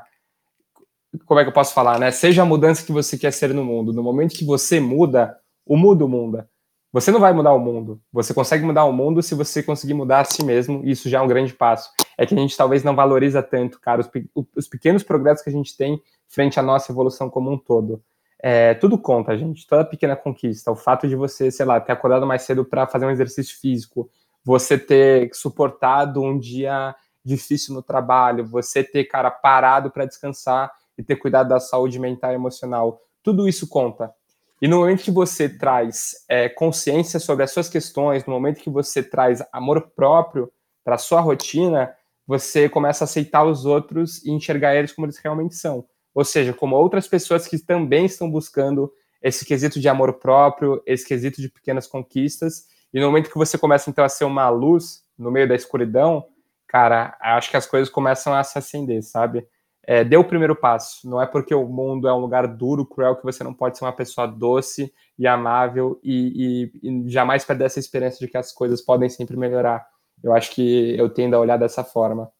[1.25, 2.09] Como é que eu posso falar, né?
[2.09, 3.91] Seja a mudança que você quer ser no mundo.
[3.91, 6.49] No momento que você muda, o mundo muda.
[6.93, 8.01] Você não vai mudar o mundo.
[8.13, 11.19] Você consegue mudar o mundo se você conseguir mudar a si mesmo, e isso já
[11.19, 11.89] é um grande passo.
[12.21, 15.53] É que a gente talvez não valoriza tanto, cara, os, os pequenos progressos que a
[15.53, 17.99] gente tem frente à nossa evolução como um todo.
[18.39, 19.65] É, tudo conta, gente.
[19.65, 20.69] Toda pequena conquista.
[20.69, 24.07] O fato de você, sei lá, ter acordado mais cedo para fazer um exercício físico,
[24.43, 26.93] você ter suportado um dia
[27.25, 32.33] difícil no trabalho, você ter, cara, parado para descansar e ter cuidado da saúde mental
[32.33, 33.01] e emocional.
[33.23, 34.13] Tudo isso conta.
[34.61, 38.69] E no momento que você traz é, consciência sobre as suas questões, no momento que
[38.69, 40.51] você traz amor próprio,
[40.83, 41.91] para sua rotina,
[42.25, 45.85] você começa a aceitar os outros e enxergar eles como eles realmente são.
[46.13, 51.07] Ou seja, como outras pessoas que também estão buscando esse quesito de amor próprio, esse
[51.07, 52.65] quesito de pequenas conquistas.
[52.93, 56.25] E no momento que você começa então a ser uma luz no meio da escuridão,
[56.67, 59.45] cara, acho que as coisas começam a se acender, sabe?
[59.83, 61.07] É, dê o primeiro passo.
[61.09, 63.85] Não é porque o mundo é um lugar duro, cruel, que você não pode ser
[63.85, 68.51] uma pessoa doce e amável e, e, e jamais perder essa experiência de que as
[68.51, 69.85] coisas podem sempre melhorar.
[70.23, 72.31] Eu acho que eu tendo a olhar dessa forma.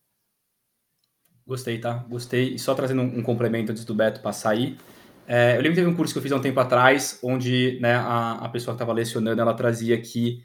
[1.45, 2.05] Gostei, tá?
[2.09, 2.53] Gostei.
[2.53, 4.77] E só trazendo um, complemento antes do Beto passar aí.
[5.27, 7.79] É, eu lembro que teve um curso que eu fiz há um tempo atrás, onde
[7.81, 10.43] né, a, a pessoa que estava lecionando, ela trazia que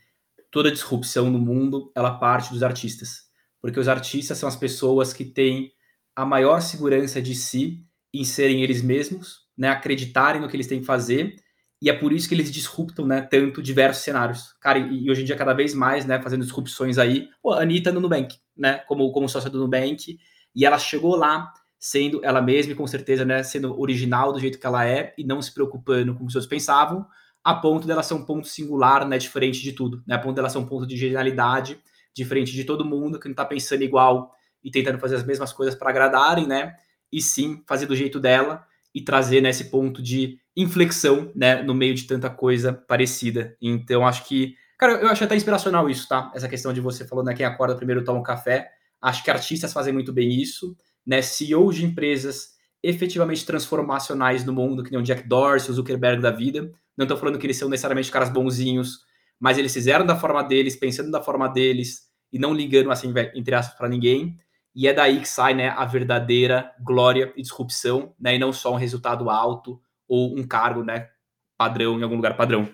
[0.51, 3.27] toda disrupção no mundo, ela parte dos artistas.
[3.61, 5.73] Porque os artistas são as pessoas que têm
[6.15, 10.81] a maior segurança de si em serem eles mesmos, né, acreditarem no que eles têm
[10.81, 11.37] que fazer,
[11.81, 14.55] e é por isso que eles disruptam, né, tanto diversos cenários.
[14.61, 17.93] Cara, e, hoje em dia cada vez mais, né, fazendo disrupções aí, pô, a Anitta
[17.93, 20.19] no Nubank, né, como, como sócia do Nubank,
[20.55, 24.59] e ela chegou lá sendo ela mesma e com certeza, né, sendo original do jeito
[24.59, 27.07] que ela é e não se preocupando com o que os outros pensavam,
[27.45, 30.49] a ponto dela ser um ponto singular, né, diferente de tudo, né, a ponto dela
[30.49, 31.79] ser um ponto de genialidade,
[32.15, 34.33] diferente de todo mundo que não tá pensando igual
[34.65, 36.75] e tentando fazer as mesmas coisas para agradarem, né,
[37.13, 38.65] e sim fazer do jeito dela
[38.97, 43.55] e trazer nesse né, ponto de inflexão, né, no meio de tanta coisa parecida.
[43.61, 46.33] Então acho que, cara, eu acho até inspiracional isso, tá?
[46.35, 48.71] Essa questão de você falou, né, quem acorda primeiro toma um café.
[48.99, 50.75] Acho que artistas fazem muito bem isso,
[51.07, 51.21] né?
[51.21, 56.31] CEOs de empresas efetivamente transformacionais no mundo, que nem o Jack Dorsey, o Zuckerberg da
[56.31, 56.73] vida.
[56.97, 59.01] Não estou falando que eles são necessariamente caras bonzinhos,
[59.39, 63.55] mas eles fizeram da forma deles, pensando da forma deles e não ligando assim, entre
[63.55, 64.39] aspas, para ninguém.
[64.77, 68.75] E é daí que sai né, a verdadeira glória e disrupção, né, e não só
[68.75, 71.09] um resultado alto ou um cargo né,
[71.57, 72.69] padrão em algum lugar padrão.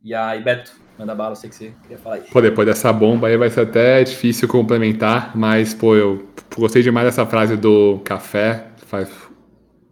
[0.00, 2.22] E aí, Beto, manda bala, eu sei que você queria falar aí.
[2.30, 7.06] Pô, depois dessa bomba aí vai ser até difícil complementar, mas, pô, eu gostei demais
[7.06, 9.10] dessa frase do café, faz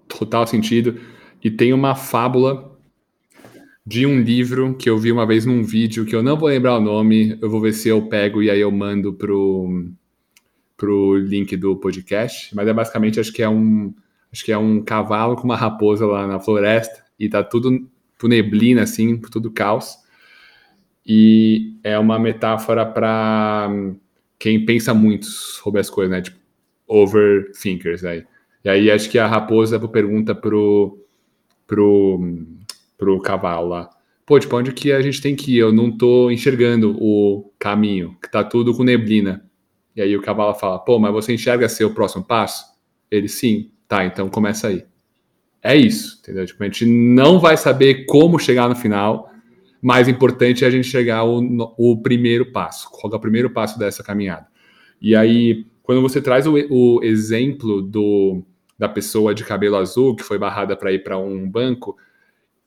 [0.06, 1.00] total sentido.
[1.42, 2.78] E tem uma fábula
[3.84, 6.76] de um livro que eu vi uma vez num vídeo, que eu não vou lembrar
[6.76, 9.68] o nome, eu vou ver se eu pego e aí eu mando pro,
[10.78, 13.92] pro link do podcast, mas é basicamente acho que é um
[14.32, 18.28] acho que é um cavalo com uma raposa lá na floresta e tá tudo por
[18.28, 19.96] neblina assim, tudo caos.
[21.04, 23.68] E é uma metáfora para
[24.38, 26.22] quem pensa muito sobre as coisas, né?
[26.22, 26.38] Tipo
[26.86, 28.24] overthinkers aí.
[28.64, 30.98] E aí acho que a raposa pergunta pro
[31.66, 32.20] pro
[32.96, 33.90] pro cavalo lá.
[34.24, 35.58] Pô, tipo, onde que a gente tem que ir?
[35.58, 39.47] Eu não tô enxergando o caminho, que tá tudo com neblina.
[39.98, 42.64] E aí o cavalo fala: pô, mas você enxerga seu próximo passo?
[43.10, 43.72] Ele, sim.
[43.88, 44.84] Tá, então começa aí.
[45.60, 46.46] É isso, entendeu?
[46.46, 49.28] Tipo, a gente não vai saber como chegar no final,
[49.82, 52.88] mais importante é a gente chegar o, o primeiro passo.
[52.92, 54.46] Qual é o primeiro passo dessa caminhada?
[55.02, 58.44] E aí, quando você traz o, o exemplo do,
[58.78, 61.96] da pessoa de cabelo azul que foi barrada para ir para um banco,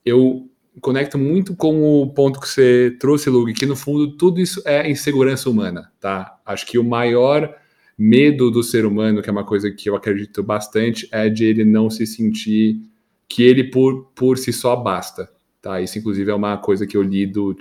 [0.04, 4.62] eu conecto muito com o ponto que você trouxe, Lug, que no fundo tudo isso
[4.66, 6.40] é insegurança humana, tá?
[6.46, 7.54] Acho que o maior
[7.98, 11.66] medo do ser humano, que é uma coisa que eu acredito bastante, é de ele
[11.66, 12.82] não se sentir
[13.28, 15.30] que ele por, por si só basta,
[15.62, 15.82] tá?
[15.82, 17.56] Isso inclusive é uma coisa que eu lido,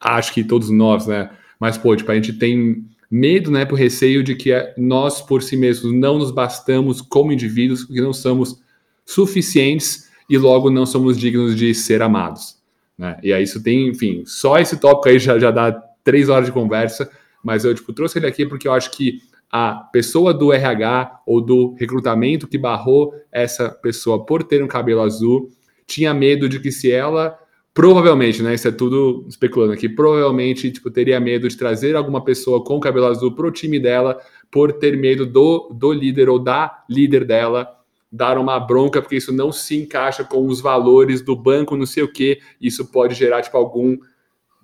[0.00, 1.30] acho que todos nós, né?
[1.58, 5.56] Mas pô, tipo, a gente tem medo, né, por receio de que nós por si
[5.56, 8.60] mesmos não nos bastamos como indivíduos, que não somos
[9.04, 12.56] suficientes e logo não somos dignos de ser amados.
[12.98, 13.18] Né?
[13.22, 16.52] E aí isso tem, enfim, só esse tópico aí já, já dá três horas de
[16.52, 17.10] conversa,
[17.42, 21.40] mas eu tipo, trouxe ele aqui porque eu acho que a pessoa do RH ou
[21.40, 25.50] do recrutamento que barrou essa pessoa por ter um cabelo azul
[25.86, 27.38] tinha medo de que se ela
[27.72, 32.64] provavelmente, né, isso é tudo especulando aqui, provavelmente tipo teria medo de trazer alguma pessoa
[32.64, 34.18] com cabelo azul pro time dela
[34.50, 37.75] por ter medo do, do líder ou da líder dela
[38.16, 42.02] dar uma bronca porque isso não se encaixa com os valores do banco, não sei
[42.02, 43.96] o que, isso pode gerar tipo algum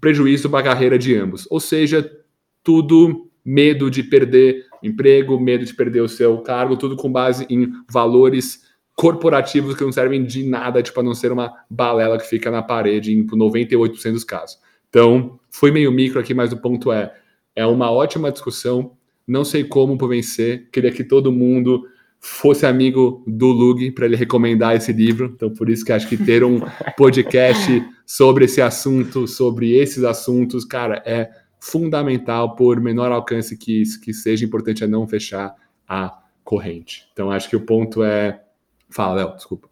[0.01, 1.47] prejuízo para a carreira de ambos.
[1.51, 2.11] Ou seja,
[2.64, 7.70] tudo medo de perder emprego, medo de perder o seu cargo, tudo com base em
[7.91, 8.62] valores
[8.95, 12.62] corporativos que não servem de nada, tipo, a não ser uma balela que fica na
[12.62, 14.59] parede em 98% dos casos.
[14.89, 17.14] Então, foi meio micro aqui, mas o ponto é,
[17.55, 18.93] é uma ótima discussão,
[19.27, 21.87] não sei como vencer, queria que todo mundo
[22.25, 25.33] fosse amigo do Lug para ele recomendar esse livro.
[25.35, 26.61] Então, por isso que acho que ter um
[26.97, 34.14] podcast sobre esse assunto, sobre esses assuntos, cara, é fundamental, por menor alcance que, que
[34.14, 35.53] seja importante, é não fechar
[35.89, 37.09] a corrente.
[37.12, 38.41] Então, acho que o ponto é.
[38.89, 39.68] Fala, Léo, desculpa.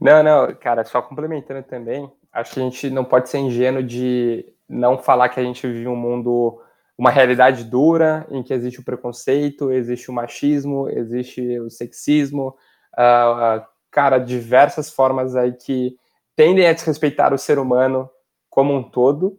[0.00, 4.46] Não, não, cara, só complementando também, acho que a gente não pode ser ingênuo de
[4.68, 6.60] não falar que a gente vive um mundo
[6.98, 12.56] uma realidade dura em que existe o preconceito, existe o machismo, existe o sexismo,
[12.94, 15.96] uh, cara, diversas formas aí que
[16.34, 18.10] tendem a desrespeitar o ser humano
[18.50, 19.38] como um todo.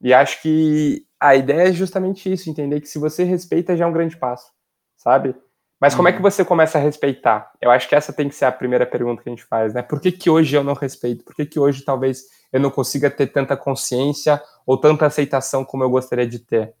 [0.00, 3.88] E acho que a ideia é justamente isso, entender que se você respeita já é
[3.88, 4.50] um grande passo,
[4.96, 5.36] sabe?
[5.80, 6.22] Mas como é que uhum.
[6.22, 7.52] você começa a respeitar?
[7.60, 9.82] Eu acho que essa tem que ser a primeira pergunta que a gente faz, né?
[9.82, 11.22] Por que, que hoje eu não respeito?
[11.24, 15.84] Por que, que hoje talvez eu não consiga ter tanta consciência ou tanta aceitação como
[15.84, 16.74] eu gostaria de ter?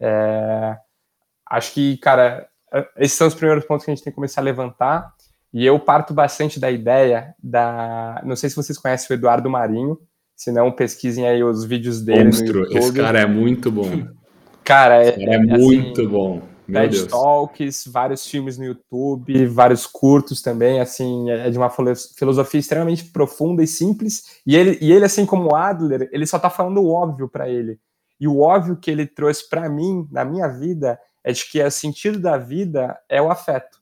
[0.00, 0.76] É,
[1.46, 2.48] acho que, cara,
[2.96, 5.12] esses são os primeiros pontos que a gente tem que começar a levantar.
[5.52, 8.20] E eu parto bastante da ideia da.
[8.24, 9.98] Não sei se vocês conhecem o Eduardo Marinho,
[10.36, 12.24] se não, pesquisem aí os vídeos dele.
[12.24, 14.06] Monstro, esse cara é muito bom.
[14.62, 16.42] Cara, é, é, é muito assim, bom.
[16.68, 17.06] Meu TED Deus.
[17.10, 23.62] Talks, vários filmes no YouTube, vários curtos também, assim, é de uma filosofia extremamente profunda
[23.62, 24.38] e simples.
[24.46, 27.80] E ele, e ele assim como Adler, ele só tá falando o óbvio para ele.
[28.20, 31.70] E o óbvio que ele trouxe para mim, na minha vida, é de que o
[31.70, 33.78] sentido da vida é o afeto.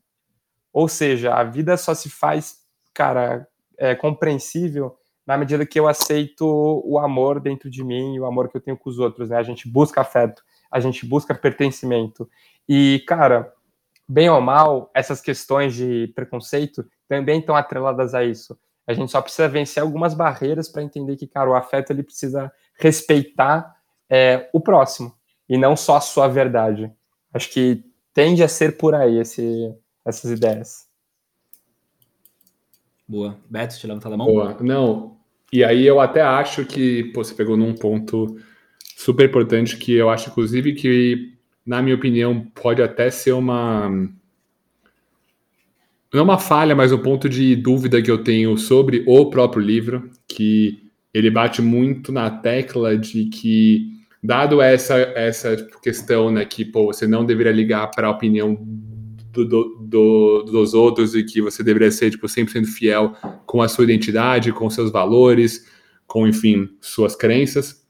[0.73, 2.59] Ou seja, a vida só se faz,
[2.93, 6.45] cara, é, compreensível na medida que eu aceito
[6.85, 9.37] o amor dentro de mim e o amor que eu tenho com os outros, né?
[9.37, 12.29] A gente busca afeto, a gente busca pertencimento.
[12.69, 13.53] E, cara,
[14.09, 18.57] bem ou mal, essas questões de preconceito também estão atreladas a isso.
[18.87, 22.53] A gente só precisa vencer algumas barreiras para entender que, cara, o afeto ele precisa
[22.79, 23.76] respeitar
[24.11, 25.15] é, o próximo
[25.49, 26.91] e não só a sua verdade.
[27.33, 30.87] Acho que tende a ser por aí esse, essas ideias.
[33.07, 33.39] Boa.
[33.49, 34.27] Beto, te levanta a mão.
[34.27, 34.57] Boa.
[34.61, 35.17] Não,
[35.53, 38.37] e aí eu até acho que pô, você pegou num ponto
[38.97, 41.35] super importante que eu acho, inclusive, que,
[41.65, 43.89] na minha opinião, pode até ser uma.
[46.13, 50.11] Não uma falha, mas um ponto de dúvida que eu tenho sobre o próprio livro,
[50.27, 53.96] que ele bate muito na tecla de que
[54.27, 58.55] dado essa, essa questão, né, que pô, você não deveria ligar para a opinião
[59.33, 63.15] do, do, do, dos outros e que você deveria ser tipo, 100% fiel
[63.45, 65.67] com a sua identidade, com seus valores,
[66.07, 67.87] com, enfim, suas crenças.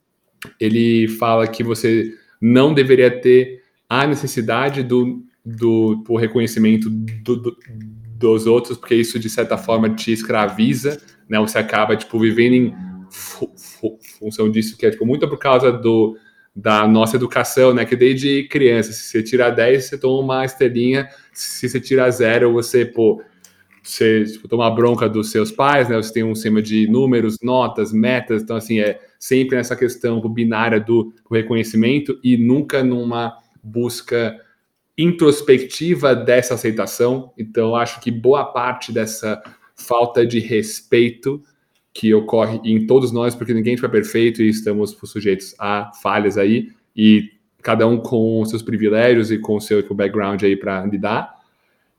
[0.60, 7.56] Ele fala que você não deveria ter a necessidade do, do, do reconhecimento do, do,
[8.18, 11.38] dos outros, porque isso, de certa forma, te escraviza, né?
[11.38, 12.74] Você acaba, tipo, vivendo em
[14.18, 16.16] função disso, que é, tipo, muito por causa do
[16.56, 17.84] da nossa educação, né?
[17.84, 22.50] Que desde criança, se você tirar 10, você toma uma estrelinha, se você tirar zero,
[22.50, 23.22] você, pô,
[23.82, 25.96] você tipo, toma bronca dos seus pais, né?
[25.96, 30.80] Você tem um sistema de números, notas, metas, então assim, é sempre nessa questão binária
[30.80, 34.40] do reconhecimento e nunca numa busca
[34.96, 37.32] introspectiva dessa aceitação.
[37.36, 39.42] Então, acho que boa parte dessa
[39.74, 41.42] falta de respeito
[41.98, 46.70] que ocorre em todos nós, porque ninguém foi perfeito e estamos sujeitos a falhas aí,
[46.94, 47.30] e
[47.62, 51.34] cada um com seus privilégios e com o seu background aí para lidar.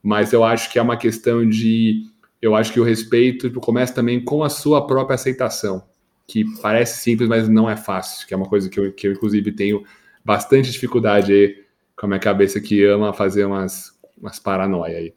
[0.02, 2.04] Mas eu acho que é uma questão de.
[2.40, 5.84] Eu acho que o respeito começa também com a sua própria aceitação,
[6.28, 9.14] que parece simples, mas não é fácil, que é uma coisa que eu, que eu
[9.14, 9.84] inclusive, tenho
[10.24, 11.56] bastante dificuldade aí
[11.96, 15.14] com a minha cabeça que ama fazer umas, umas paranoia aí.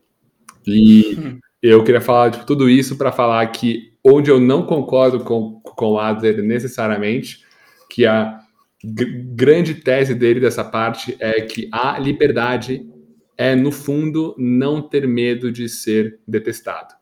[0.67, 1.39] E hum.
[1.63, 5.93] Eu queria falar tipo, tudo isso para falar que onde eu não concordo com, com
[5.93, 7.45] o Adler necessariamente,
[7.89, 8.41] que a
[8.83, 12.87] grande tese dele dessa parte é que a liberdade
[13.41, 16.95] é, no fundo, não ter medo de ser detestado.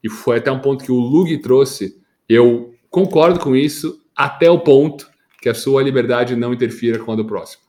[0.00, 2.00] E foi até um ponto que o Lug trouxe.
[2.28, 7.16] Eu concordo com isso até o ponto que a sua liberdade não interfira com a
[7.16, 7.64] do próximo.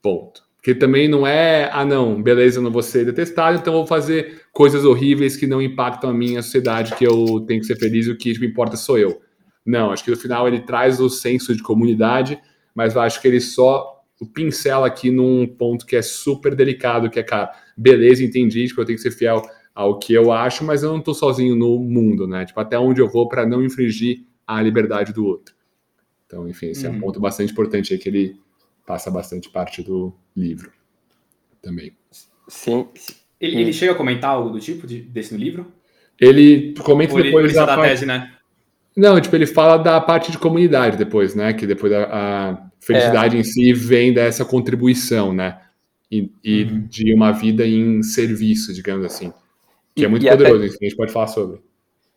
[0.00, 0.45] Ponto.
[0.66, 4.42] Que também não é, ah, não, beleza, eu não vou ser detestado, então vou fazer
[4.52, 8.10] coisas horríveis que não impactam a minha sociedade, que eu tenho que ser feliz e
[8.10, 9.22] o que tipo, importa sou eu.
[9.64, 12.36] Não, acho que no final ele traz o senso de comunidade,
[12.74, 14.02] mas eu acho que ele só
[14.34, 18.84] pincela aqui num ponto que é super delicado, que é, cara, beleza, entendi, tipo, eu
[18.84, 19.42] tenho que ser fiel
[19.72, 22.44] ao que eu acho, mas eu não tô sozinho no mundo, né?
[22.44, 25.54] Tipo, até onde eu vou para não infringir a liberdade do outro.
[26.26, 26.88] Então, enfim, esse uhum.
[26.88, 27.00] é um uhum.
[27.02, 28.45] ponto bastante importante aí que ele
[28.86, 30.70] passa bastante parte do livro
[31.60, 31.92] também.
[32.48, 32.88] Sim.
[33.40, 35.72] Ele, ele chega a comentar algo do tipo de, desse no livro?
[36.18, 37.90] Ele comenta Ou depois ele, da, da parte...
[37.90, 38.32] tese, né?
[38.96, 41.52] Não, tipo, ele fala da parte de comunidade depois, né?
[41.52, 43.40] Que depois a, a felicidade é.
[43.40, 45.60] em si vem dessa contribuição, né?
[46.10, 46.86] E, e uhum.
[46.86, 49.34] de uma vida em serviço, digamos assim.
[49.94, 50.66] Que é muito e poderoso, até...
[50.66, 51.60] isso a gente pode falar sobre.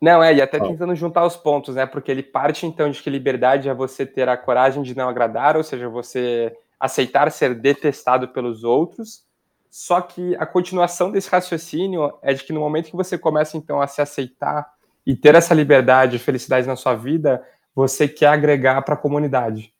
[0.00, 1.84] Não, é, e até tentando juntar os pontos, né?
[1.84, 5.56] Porque ele parte então de que liberdade é você ter a coragem de não agradar,
[5.56, 9.24] ou seja, você aceitar ser detestado pelos outros.
[9.70, 13.80] Só que a continuação desse raciocínio é de que no momento que você começa então
[13.80, 14.72] a se aceitar
[15.06, 17.42] e ter essa liberdade e felicidade na sua vida,
[17.74, 19.72] você quer agregar para a comunidade,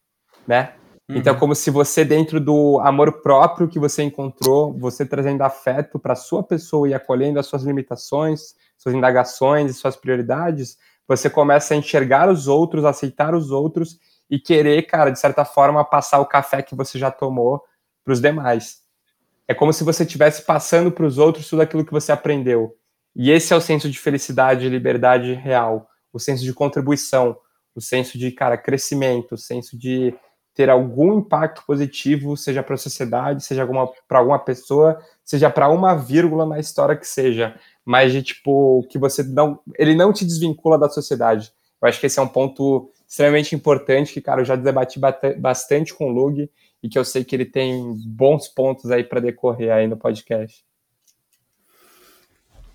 [0.47, 0.75] né?
[1.09, 1.17] Uhum.
[1.17, 5.99] Então, é como se você, dentro do amor próprio que você encontrou, você trazendo afeto
[5.99, 11.75] para sua pessoa e acolhendo as suas limitações, suas indagações e suas prioridades, você começa
[11.75, 13.99] a enxergar os outros, aceitar os outros
[14.31, 17.63] e querer, cara, de certa forma, passar o café que você já tomou
[18.03, 18.79] para os demais.
[19.47, 22.75] É como se você estivesse passando para os outros tudo aquilo que você aprendeu.
[23.15, 27.37] E esse é o senso de felicidade e liberdade real, o senso de contribuição,
[27.75, 30.15] o senso de, cara, crescimento, o senso de
[30.55, 33.67] ter algum impacto positivo, seja para a sociedade, seja
[34.09, 38.99] para alguma pessoa, seja para uma vírgula na história que seja, mas de tipo que
[38.99, 41.53] você não, ele não te desvincula da sociedade.
[41.81, 45.01] Eu acho que esse é um ponto extremamente importante que, cara, eu já debati
[45.39, 46.49] bastante com o Lug
[46.83, 50.65] e que eu sei que ele tem bons pontos aí para decorrer aí no podcast.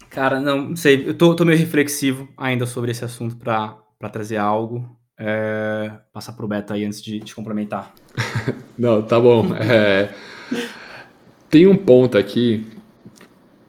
[0.09, 4.97] Cara, não sei, eu tô, tô meio reflexivo ainda sobre esse assunto para trazer algo.
[5.17, 7.93] É, passar pro Beto aí antes de, de complementar.
[8.77, 9.53] não, tá bom.
[9.55, 10.13] É,
[11.49, 12.65] tem um ponto aqui,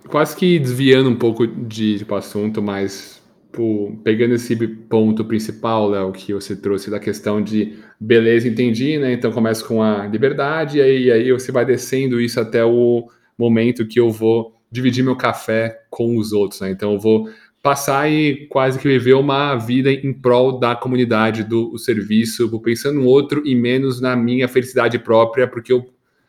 [0.08, 3.22] quase que desviando um pouco de tipo, assunto, mas
[3.56, 9.12] tipo, pegando esse ponto principal, Léo, que você trouxe da questão de beleza, entendi, né?
[9.12, 13.86] Então começa com a liberdade, e aí, aí você vai descendo isso até o momento
[13.86, 16.70] que eu vou dividir meu café com os outros, né?
[16.70, 17.28] Então eu vou
[17.62, 23.00] passar e quase que viver uma vida em prol da comunidade, do serviço, vou pensando
[23.00, 25.84] no outro e menos na minha felicidade própria, porque eu,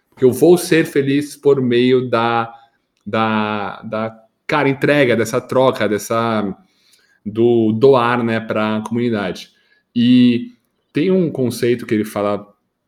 [0.10, 2.52] porque eu vou ser feliz por meio da,
[3.08, 6.54] da, da cara, entrega, dessa troca, dessa
[7.26, 9.52] do doar né, para a comunidade.
[9.96, 10.54] E
[10.92, 12.46] tem um conceito que ele fala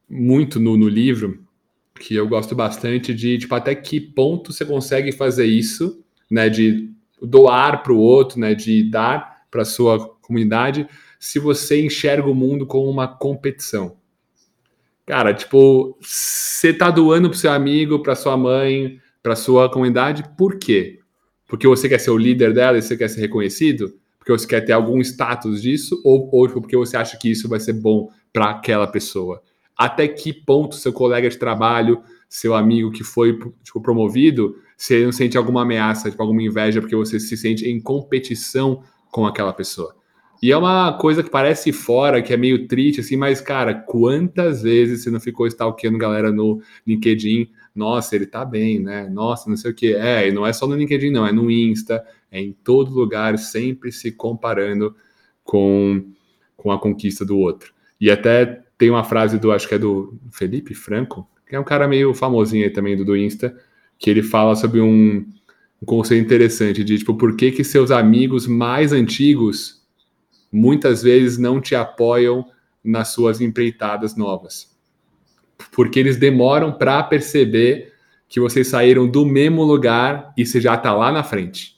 [0.09, 1.43] muito no, no livro,
[1.99, 6.49] que eu gosto bastante, de tipo, até que ponto você consegue fazer isso, né?
[6.49, 6.89] De
[7.21, 8.55] doar para o outro, né?
[8.55, 10.87] De dar para a sua comunidade,
[11.19, 13.97] se você enxerga o mundo como uma competição.
[15.05, 20.57] Cara, tipo, você tá doando para seu amigo, para sua mãe, para sua comunidade, por
[20.57, 20.97] quê?
[21.47, 23.93] Porque você quer ser o líder dela e você quer ser reconhecido?
[24.17, 27.59] porque você quer ter algum status disso ou, ou porque você acha que isso vai
[27.59, 29.41] ser bom para aquela pessoa?
[29.75, 35.11] Até que ponto seu colega de trabalho, seu amigo que foi tipo, promovido, você não
[35.11, 39.95] sente alguma ameaça, tipo, alguma inveja, porque você se sente em competição com aquela pessoa?
[40.41, 44.61] E é uma coisa que parece fora, que é meio triste, assim, mas, cara, quantas
[44.61, 47.49] vezes você não ficou stalkeando galera no LinkedIn?
[47.79, 49.07] Nossa, ele tá bem, né?
[49.09, 49.93] Nossa, não sei o que.
[49.95, 53.37] É, e não é só no LinkedIn, não, é no Insta, é em todo lugar,
[53.37, 54.93] sempre se comparando
[55.45, 56.03] com,
[56.57, 57.73] com a conquista do outro.
[57.99, 61.63] E até tem uma frase do, acho que é do Felipe Franco, que é um
[61.63, 63.57] cara meio famosinho aí também do, do Insta,
[63.97, 65.25] que ele fala sobre um,
[65.81, 69.81] um conceito interessante de, tipo, por que que seus amigos mais antigos
[70.51, 72.45] muitas vezes não te apoiam
[72.83, 74.68] nas suas empreitadas novas.
[75.71, 77.93] Porque eles demoram para perceber
[78.27, 81.75] que vocês saíram do mesmo lugar e você já está lá na frente.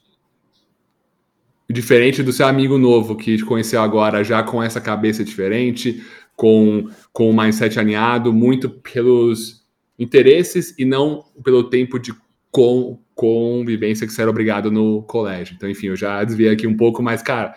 [1.70, 6.04] Diferente do seu amigo novo que te conheceu agora, já com essa cabeça diferente,
[6.36, 9.66] com, com o mindset alinhado, muito pelos
[9.98, 12.14] interesses e não pelo tempo de
[12.52, 15.56] com, convivência que você era obrigado no colégio.
[15.56, 17.54] Então, enfim, eu já desviei aqui um pouco, mas, cara,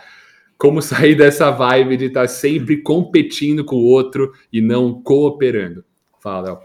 [0.56, 5.84] como sair dessa vibe de estar tá sempre competindo com o outro e não cooperando?
[6.24, 6.58] Fala, Léo.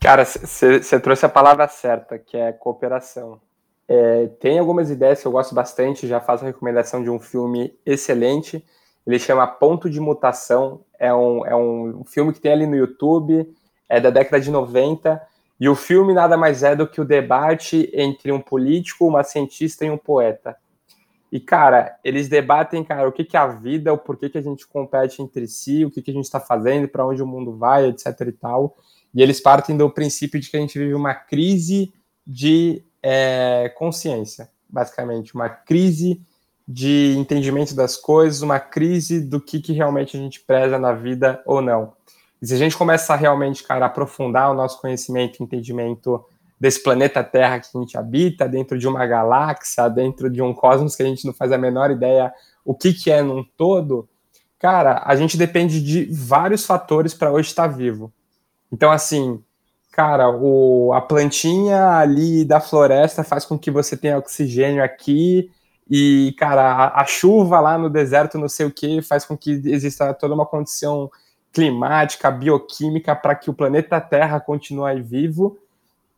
[0.00, 3.38] Cara, você trouxe a palavra certa, que é cooperação.
[3.86, 7.78] É, tem algumas ideias que eu gosto bastante, já faço a recomendação de um filme
[7.84, 8.64] excelente.
[9.06, 10.80] Ele chama Ponto de Mutação.
[10.98, 13.46] É um, é um filme que tem ali no YouTube,
[13.90, 15.20] é da década de 90.
[15.60, 19.84] E o filme nada mais é do que o debate entre um político, uma cientista
[19.84, 20.56] e um poeta.
[21.34, 24.40] E, cara, eles debatem, cara, o que, que é a vida, o porquê que a
[24.40, 27.56] gente compete entre si, o que, que a gente está fazendo, para onde o mundo
[27.56, 28.76] vai, etc e tal.
[29.12, 31.92] E eles partem do princípio de que a gente vive uma crise
[32.24, 36.22] de é, consciência, basicamente, uma crise
[36.68, 41.42] de entendimento das coisas, uma crise do que, que realmente a gente preza na vida
[41.44, 41.94] ou não.
[42.40, 46.24] E se a gente começa a realmente, cara, aprofundar o nosso conhecimento entendimento
[46.58, 50.96] desse planeta Terra que a gente habita, dentro de uma galáxia, dentro de um cosmos
[50.96, 52.32] que a gente não faz a menor ideia
[52.64, 54.08] o que, que é num todo,
[54.58, 58.10] cara, a gente depende de vários fatores para hoje estar vivo.
[58.72, 59.42] Então, assim,
[59.92, 65.50] cara, o, a plantinha ali da floresta faz com que você tenha oxigênio aqui,
[65.88, 69.50] e, cara, a, a chuva lá no deserto, não sei o que, faz com que
[69.66, 71.10] exista toda uma condição
[71.52, 75.58] climática, bioquímica, para que o planeta Terra continue vivo.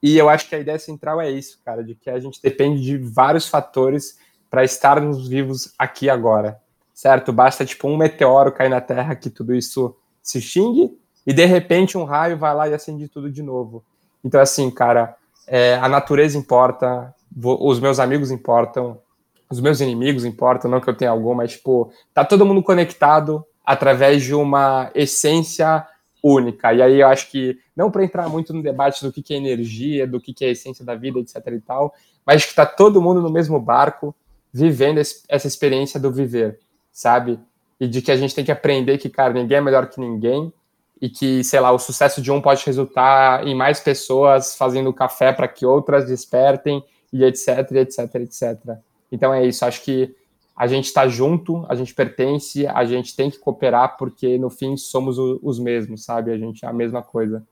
[0.03, 2.83] E eu acho que a ideia central é isso, cara, de que a gente depende
[2.83, 4.19] de vários fatores
[4.51, 6.61] para estarmos vivos aqui agora,
[6.95, 7.33] certo?
[7.33, 11.99] Basta, tipo, um meteoro cair na Terra que tudo isso se extingue, e de repente
[11.99, 13.85] um raio vai lá e acende tudo de novo.
[14.25, 15.17] Então, assim, cara,
[15.47, 19.01] é, a natureza importa, os meus amigos importam,
[19.49, 23.45] os meus inimigos importam, não que eu tenha algum, mas, tipo, tá todo mundo conectado
[23.65, 25.87] através de uma essência
[26.23, 26.73] única.
[26.73, 29.37] E aí eu acho que, não para entrar muito no debate do que, que é
[29.37, 31.95] energia, do que, que é a essência da vida, etc e tal,
[32.25, 34.15] mas que tá todo mundo no mesmo barco,
[34.53, 36.59] vivendo essa experiência do viver,
[36.91, 37.39] sabe?
[37.79, 40.53] E de que a gente tem que aprender que, cara, ninguém é melhor que ninguém
[41.01, 45.33] e que, sei lá, o sucesso de um pode resultar em mais pessoas fazendo café
[45.33, 48.79] para que outras despertem e etc, etc, etc.
[49.13, 50.15] Então é isso, acho que
[50.57, 54.75] a gente está junto, a gente pertence, a gente tem que cooperar porque no fim
[54.77, 56.33] somos os mesmos, sabe?
[56.33, 57.47] A gente é a mesma coisa.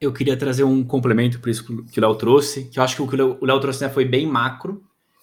[0.00, 3.02] Eu queria trazer um complemento por isso que o Léo trouxe, que eu acho que
[3.02, 4.82] o que o Léo trouxe né, foi bem macro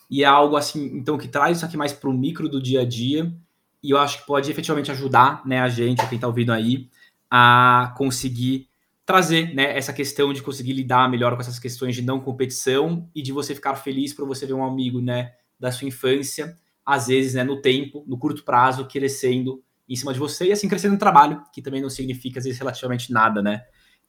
[0.10, 2.82] e é algo assim, então que traz isso aqui mais para o micro do dia
[2.82, 3.34] a dia
[3.82, 6.88] e eu acho que pode efetivamente ajudar, né, a gente, a quem está ouvindo aí,
[7.30, 8.68] a conseguir
[9.06, 13.22] trazer, né, essa questão de conseguir lidar melhor com essas questões de não competição e
[13.22, 15.34] de você ficar feliz por você ver um amigo, né,
[15.64, 20.20] da sua infância, às vezes, né, no tempo, no curto prazo, crescendo em cima de
[20.20, 23.64] você e assim crescendo no trabalho, que também não significa às vezes relativamente nada, né?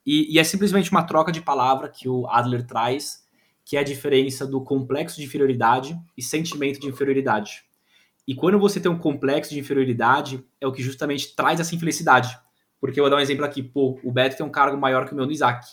[0.05, 3.25] E, e é simplesmente uma troca de palavra que o Adler traz,
[3.63, 7.63] que é a diferença do complexo de inferioridade e sentimento de inferioridade.
[8.27, 12.37] E quando você tem um complexo de inferioridade, é o que justamente traz essa infelicidade.
[12.81, 15.13] Porque eu vou dar um exemplo aqui, pô, o Beto tem um cargo maior que
[15.13, 15.65] o meu no Isaac.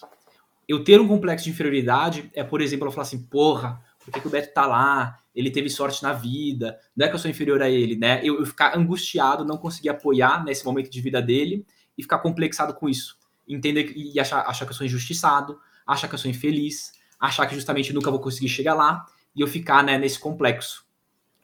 [0.69, 4.21] Eu ter um complexo de inferioridade é, por exemplo, eu falar assim, porra, por que,
[4.21, 5.22] que o Beto tá lá?
[5.35, 8.21] Ele teve sorte na vida, não é que eu sou inferior a ele, né?
[8.23, 11.67] Eu, eu ficar angustiado, não conseguir apoiar nesse momento de vida dele
[11.97, 13.17] e ficar complexado com isso.
[13.49, 17.55] Entender e achar, achar que eu sou injustiçado, achar que eu sou infeliz, achar que
[17.55, 20.85] justamente nunca vou conseguir chegar lá e eu ficar né, nesse complexo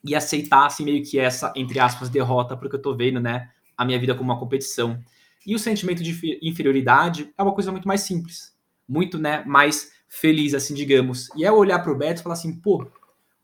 [0.04, 3.84] e aceitar assim meio que essa entre aspas derrota porque eu tô vendo né a
[3.84, 5.00] minha vida como uma competição
[5.46, 8.54] e o sentimento de inferioridade é uma coisa muito mais simples
[8.88, 12.60] muito né mais feliz assim digamos e é olhar para o Beto e falar assim
[12.60, 12.86] pô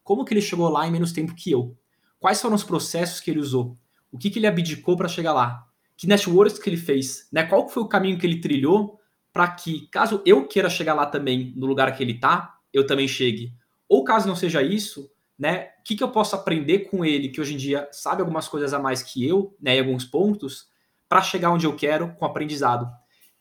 [0.05, 1.77] como que ele chegou lá em menos tempo que eu
[2.21, 3.77] quais foram os processos que ele usou
[4.13, 7.69] o que que ele abdicou para chegar lá que networks que ele fez né qual
[7.69, 9.01] foi o caminho que ele trilhou
[9.33, 13.09] para que caso eu queira chegar lá também no lugar que ele tá eu também
[13.09, 13.53] chegue
[13.89, 15.71] ou caso não seja isso né?
[15.81, 18.73] O que, que eu posso aprender com ele, que hoje em dia sabe algumas coisas
[18.73, 19.77] a mais que eu, né?
[19.77, 20.69] Em alguns pontos,
[21.09, 22.91] para chegar onde eu quero com aprendizado.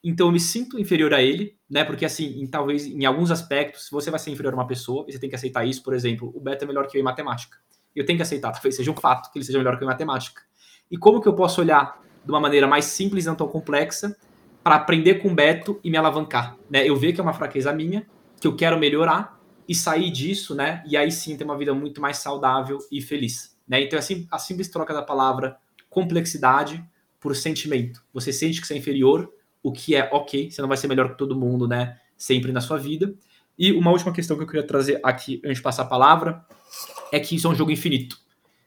[0.03, 1.83] Então eu me sinto inferior a ele, né?
[1.85, 5.17] Porque assim, em, talvez em alguns aspectos, você vai ser inferior a uma pessoa, você
[5.17, 5.81] tem que aceitar isso.
[5.81, 7.57] Por exemplo, o Beto é melhor que eu em matemática.
[7.95, 9.91] Eu tenho que aceitar, talvez seja um fato que ele seja melhor que eu em
[9.91, 10.41] matemática.
[10.91, 14.15] E como que eu posso olhar de uma maneira mais simples e não tão complexa
[14.63, 16.87] para aprender com o Beto e me alavancar, né?
[16.87, 18.05] Eu ver que é uma fraqueza minha,
[18.39, 20.83] que eu quero melhorar e sair disso, né?
[20.87, 23.81] E aí sim ter uma vida muito mais saudável e feliz, né?
[23.81, 25.57] Então assim, a simples troca da palavra
[25.89, 26.83] complexidade
[27.19, 28.03] por sentimento.
[28.13, 29.31] Você sente que você é inferior,
[29.63, 31.97] o que é ok, você não vai ser melhor que todo mundo, né?
[32.17, 33.15] Sempre na sua vida.
[33.57, 36.45] E uma última questão que eu queria trazer aqui antes de passar a palavra
[37.11, 38.17] é que isso é um jogo infinito.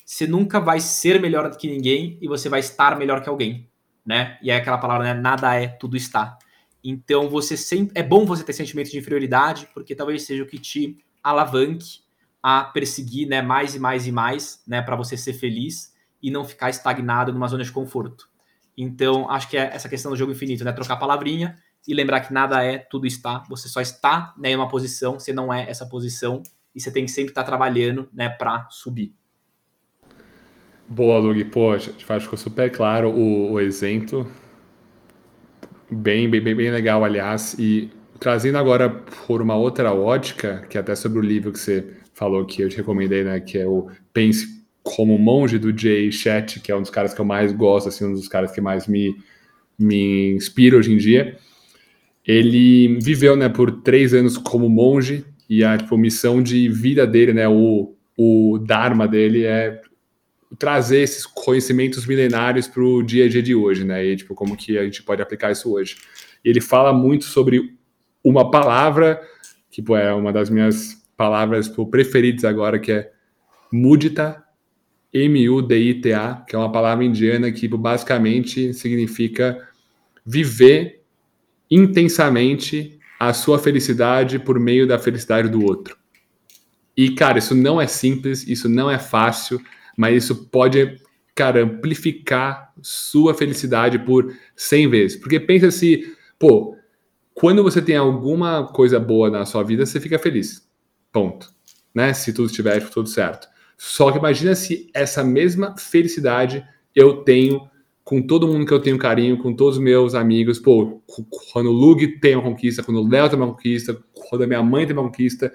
[0.04, 3.68] Você nunca vai ser melhor do que ninguém e você vai estar melhor que alguém,
[4.04, 4.38] né?
[4.40, 5.20] E é aquela palavra, né?
[5.20, 6.38] Nada é, tudo está.
[6.82, 10.58] Então você sempre é bom você ter sentimento de inferioridade, porque talvez seja o que
[10.58, 12.06] te alavanque
[12.40, 15.92] a perseguir, né, mais e mais e mais, né, para você ser feliz
[16.22, 18.28] e não ficar estagnado numa zona de conforto.
[18.76, 21.56] Então, acho que é essa questão do jogo infinito, né, trocar palavrinha
[21.86, 25.32] e lembrar que nada é, tudo está, você só está, né, em uma posição, você
[25.32, 26.42] não é essa posição
[26.74, 29.14] e você tem que sempre estar trabalhando, né, para subir.
[30.88, 31.44] Boa, Lug.
[31.46, 34.30] Poxa, acho que ficou super claro o, o exemplo
[35.90, 37.54] Bem, bem, bem, bem legal, aliás.
[37.58, 41.96] E trazendo agora por uma outra ótica, que é até sobre o livro que você
[42.12, 43.38] falou que eu te recomendei, né?
[43.38, 44.55] Que é o Pense
[44.86, 48.04] como Monge, do Jay Chet, que é um dos caras que eu mais gosto, assim,
[48.04, 49.16] um dos caras que mais me,
[49.76, 51.36] me inspira hoje em dia.
[52.24, 57.32] Ele viveu, né, por três anos como monge e a tipo, missão de vida dele,
[57.32, 59.80] né, o, o dharma dele é
[60.56, 64.04] trazer esses conhecimentos milenários para o dia a dia de hoje, né?
[64.04, 65.96] E tipo, como que a gente pode aplicar isso hoje.
[66.44, 67.76] Ele fala muito sobre
[68.22, 69.20] uma palavra
[69.68, 73.10] que é uma das minhas palavras pô, preferidas agora, que é
[73.70, 74.45] mudita,
[75.24, 79.66] M-U-D-I-T-A, que é uma palavra indiana que basicamente significa
[80.24, 81.02] viver
[81.70, 85.96] intensamente a sua felicidade por meio da felicidade do outro.
[86.96, 89.60] E, cara, isso não é simples, isso não é fácil,
[89.96, 91.00] mas isso pode,
[91.34, 95.16] cara, amplificar sua felicidade por 100 vezes.
[95.16, 96.76] Porque pensa se, pô,
[97.34, 100.66] quando você tem alguma coisa boa na sua vida, você fica feliz.
[101.12, 101.50] Ponto.
[101.94, 102.12] Né?
[102.12, 103.48] Se tudo estiver tudo certo.
[103.76, 106.64] Só que imagina se essa mesma felicidade
[106.94, 107.68] eu tenho
[108.06, 110.60] com todo mundo que eu tenho carinho, com todos os meus amigos.
[110.60, 111.02] Pô,
[111.52, 114.62] quando o Lug tem uma conquista, quando o Léo tem uma conquista, quando a minha
[114.62, 115.52] mãe tem uma conquista,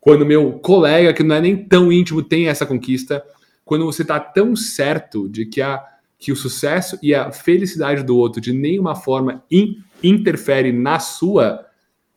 [0.00, 3.24] quando meu colega, que não é nem tão íntimo, tem essa conquista,
[3.64, 5.80] quando você está tão certo de que, a,
[6.18, 11.64] que o sucesso e a felicidade do outro de nenhuma forma in, interfere na sua,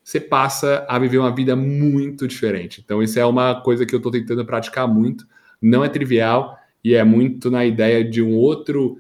[0.03, 2.82] você passa a viver uma vida muito diferente.
[2.84, 5.28] Então, isso é uma coisa que eu estou tentando praticar muito.
[5.66, 8.97] Não é trivial e é muito na ideia de um outro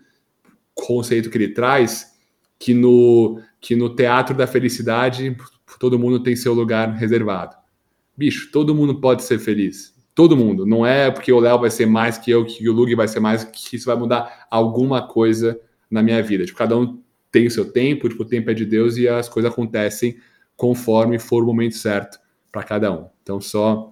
[0.73, 2.13] conceito que ele traz,
[2.57, 5.37] que no, que no teatro da felicidade
[5.79, 7.55] todo mundo tem seu lugar reservado.
[8.17, 9.93] Bicho, todo mundo pode ser feliz.
[10.15, 10.65] Todo mundo.
[10.65, 13.19] Não é porque o Léo vai ser mais que eu, que o Lug vai ser
[13.19, 15.59] mais, que isso vai mudar alguma coisa
[15.91, 16.45] na minha vida.
[16.45, 16.99] Tipo, cada um
[17.31, 20.17] tem o seu tempo, tipo, o tempo é de Deus e as coisas acontecem
[20.55, 22.17] conforme for o momento certo
[22.51, 23.07] para cada um.
[23.21, 23.91] Então, só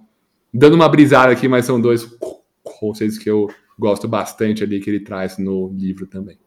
[0.52, 2.08] dando uma brisada aqui, mas são dois
[2.78, 3.48] conceitos que eu
[3.78, 6.38] gosto bastante ali que ele traz no livro também.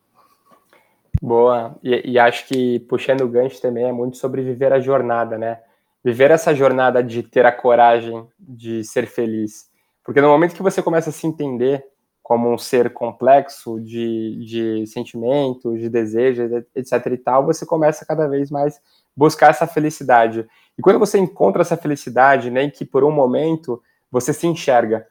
[1.21, 5.37] Boa, e, e, acho que puxando o gancho também é muito sobre viver a jornada,
[5.37, 5.59] né?
[6.03, 9.69] Viver essa jornada de ter a coragem de ser feliz.
[10.03, 11.83] Porque no momento que você começa a se entender
[12.21, 18.27] como um ser complexo de, de sentimentos, de desejos, etc e tal, você começa cada
[18.27, 18.79] vez mais
[19.15, 20.45] buscar essa felicidade.
[20.77, 25.07] E quando você encontra essa felicidade, nem né, que por um momento você se enxerga.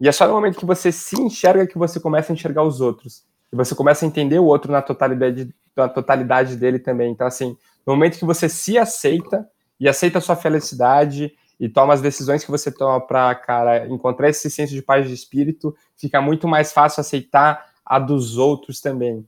[0.00, 2.80] E é só no momento que você se enxerga que você começa a enxergar os
[2.80, 7.10] outros e você começa a entender o outro na totalidade, na totalidade dele também.
[7.10, 9.48] Então, assim, no momento que você se aceita
[9.80, 14.28] e aceita a sua felicidade e toma as decisões que você toma para, cara, encontrar
[14.28, 19.24] esse senso de paz de espírito, fica muito mais fácil aceitar a dos outros também.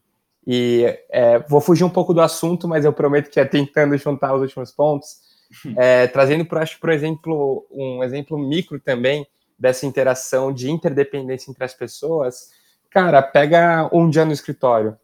[0.47, 4.35] E é, vou fugir um pouco do assunto, mas eu prometo que é tentando juntar
[4.35, 5.19] os últimos pontos,
[5.77, 9.27] é, trazendo para acho por exemplo um exemplo micro também
[9.59, 12.51] dessa interação de interdependência entre as pessoas.
[12.91, 14.97] Cara, pega um dia no escritório.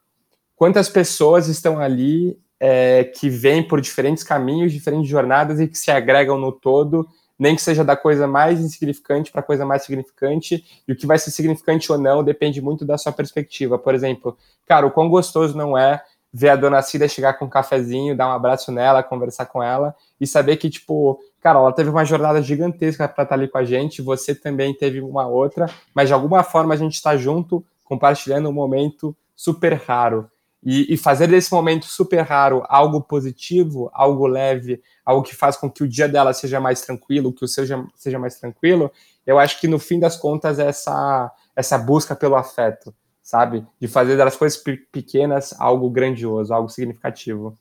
[0.56, 5.90] Quantas pessoas estão ali é, que vêm por diferentes caminhos, diferentes jornadas e que se
[5.90, 7.06] agregam no todo,
[7.38, 11.06] nem que seja da coisa mais insignificante para a coisa mais significante, e o que
[11.06, 13.78] vai ser significante ou não depende muito da sua perspectiva.
[13.78, 16.00] Por exemplo, cara, o quão gostoso não é
[16.36, 19.94] ver a dona Cida chegar com um cafezinho, dar um abraço nela, conversar com ela
[20.20, 23.56] e saber que, tipo, cara, ela teve uma jornada gigantesca para estar tá ali com
[23.56, 27.64] a gente, você também teve uma outra, mas de alguma forma a gente está junto
[27.84, 30.28] compartilhando um momento super raro.
[30.60, 35.70] E, e, fazer desse momento super raro algo positivo, algo leve, algo que faz com
[35.70, 38.90] que o dia dela seja mais tranquilo, que o seu seja, seja mais tranquilo,
[39.26, 42.94] eu acho que no fim das contas é essa, essa busca pelo afeto,
[43.24, 43.66] sabe?
[43.80, 44.62] De fazer das coisas
[44.92, 47.58] pequenas algo grandioso, algo significativo.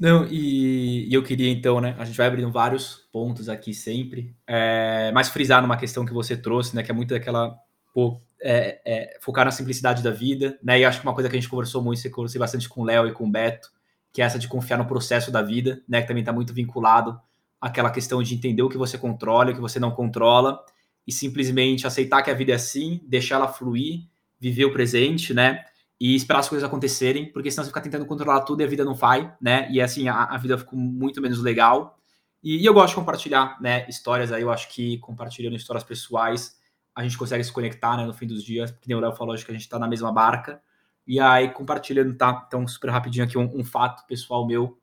[0.00, 1.94] Não, e, e, eu queria então, né?
[1.98, 6.36] A gente vai abrindo vários pontos aqui sempre, é, mas frisar numa questão que você
[6.36, 6.82] trouxe, né?
[6.82, 7.54] Que é muito daquela
[7.94, 10.80] pô, é, é, focar na simplicidade da vida, né?
[10.80, 12.84] E acho que uma coisa que a gente conversou muito, você conversou bastante com o
[12.84, 13.70] Léo e com o Beto,
[14.12, 16.00] que é essa de confiar no processo da vida, né?
[16.00, 17.20] Que também está muito vinculado
[17.60, 20.64] àquela questão de entender o que você controla e o que você não controla,
[21.06, 24.08] e simplesmente aceitar que a vida é assim, deixar ela fluir,
[24.40, 25.64] viver o presente, né?
[26.02, 28.84] e esperar as coisas acontecerem, porque senão você fica tentando controlar tudo e a vida
[28.84, 29.70] não vai, né?
[29.70, 31.96] E assim, a, a vida fica muito menos legal.
[32.42, 36.58] E, e, eu gosto de compartilhar, né, histórias aí, eu acho que compartilhando histórias pessoais,
[36.92, 39.32] a gente consegue se conectar, né, no fim dos dias, porque nem o Léo falou,
[39.32, 40.60] acho que a gente tá na mesma barca.
[41.06, 42.46] E aí, compartilhando, tá?
[42.48, 44.76] Então, super rapidinho aqui, um, um fato pessoal meu.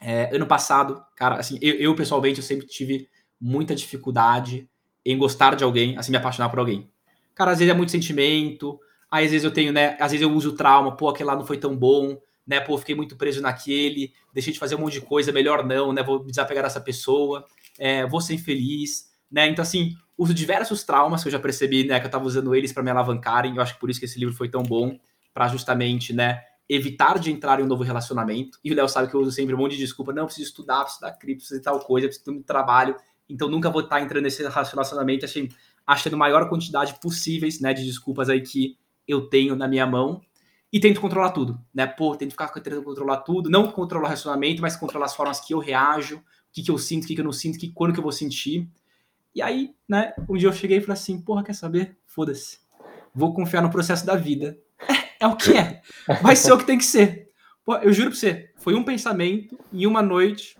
[0.00, 3.08] É, ano passado, cara, assim, eu, eu pessoalmente, eu sempre tive
[3.40, 4.70] muita dificuldade
[5.04, 6.90] em gostar de alguém, assim, me apaixonar por alguém.
[7.34, 8.78] Cara, às vezes é muito sentimento,
[9.14, 9.96] Aí às vezes eu tenho, né?
[10.00, 12.58] Às vezes eu uso trauma, pô, aquele lá não foi tão bom, né?
[12.58, 16.02] Pô, fiquei muito preso naquele, deixei de fazer um monte de coisa, melhor não, né?
[16.02, 17.44] Vou me desapegar dessa pessoa,
[17.78, 19.46] é, vou ser infeliz, né?
[19.46, 22.00] Então, assim, uso diversos traumas que eu já percebi, né?
[22.00, 23.54] Que eu tava usando eles para me alavancarem.
[23.54, 24.98] Eu acho que por isso que esse livro foi tão bom,
[25.32, 26.40] para justamente, né?
[26.68, 28.58] Evitar de entrar em um novo relacionamento.
[28.64, 30.12] E o Léo sabe que eu uso sempre um monte de desculpa.
[30.12, 32.96] Não, preciso estudar, preciso estudar cripto, preciso de tal coisa, preciso de trabalho.
[33.28, 35.48] Então nunca vou estar entrando nesse relacionamento, assim,
[35.86, 37.72] achando a maior quantidade possíveis, né?
[37.72, 40.20] De desculpas aí que eu tenho na minha mão
[40.72, 41.86] e tento controlar tudo, né?
[41.86, 45.54] Pô, tento ficar tentando controlar tudo, não controlar o relacionamento, mas controlar as formas que
[45.54, 46.22] eu reajo, o
[46.52, 48.10] que, que eu sinto, o que, que eu não sinto, que, quando que eu vou
[48.10, 48.68] sentir.
[49.34, 51.96] E aí, né, um dia eu cheguei e falei assim, porra, quer saber?
[52.06, 52.58] Foda-se.
[53.14, 54.58] Vou confiar no processo da vida.
[54.80, 55.80] É, é o que é.
[56.20, 57.30] Vai ser o que tem que ser.
[57.64, 60.58] Pô, eu juro pra você, foi um pensamento em uma noite.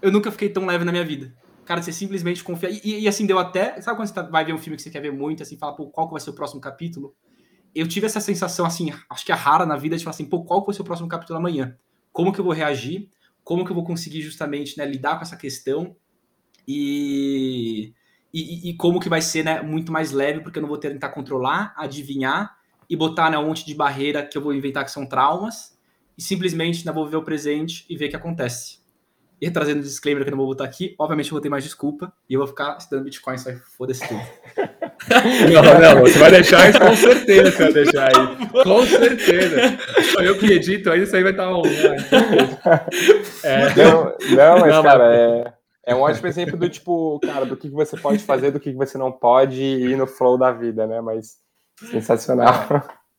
[0.00, 1.34] Eu nunca fiquei tão leve na minha vida.
[1.64, 2.70] Cara, você simplesmente confia.
[2.70, 3.80] E, e assim, deu até.
[3.80, 5.74] Sabe quando você tá, vai ver um filme que você quer ver muito, assim, fala,
[5.74, 7.14] pô, qual que vai ser o próximo capítulo?
[7.74, 10.44] eu tive essa sensação, assim, acho que é rara na vida, de falar assim, pô,
[10.44, 11.76] qual vai ser o próximo capítulo amanhã?
[12.12, 13.10] Como que eu vou reagir?
[13.42, 15.96] Como que eu vou conseguir justamente né, lidar com essa questão?
[16.66, 17.92] E,
[18.32, 21.08] e, e, como que vai ser né, muito mais leve, porque eu não vou tentar
[21.08, 22.56] controlar, adivinhar,
[22.88, 25.76] e e botar né, um monte de barreira que eu vou inventar que são traumas
[26.16, 28.83] e simplesmente né, vou ver o presente e ver o que acontece.
[29.40, 32.12] E trazendo disclaimer que eu não vou botar aqui, obviamente eu vou ter mais desculpa
[32.28, 34.20] e eu vou ficar estudando Bitcoin, só foda-se tudo.
[35.52, 38.64] Não, não, você vai deixar isso com certeza, você vai deixar aí.
[38.64, 39.78] Com certeza.
[40.12, 41.62] Só eu que edito, aí isso aí vai estar on.
[43.44, 43.74] É.
[43.74, 44.04] Não,
[44.34, 45.18] não, mas, não, cara, mas...
[45.18, 45.54] é,
[45.88, 48.96] é um ótimo exemplo do tipo, cara, do que você pode fazer, do que você
[48.96, 51.02] não pode ir no flow da vida, né?
[51.02, 51.36] Mas
[51.90, 52.66] sensacional.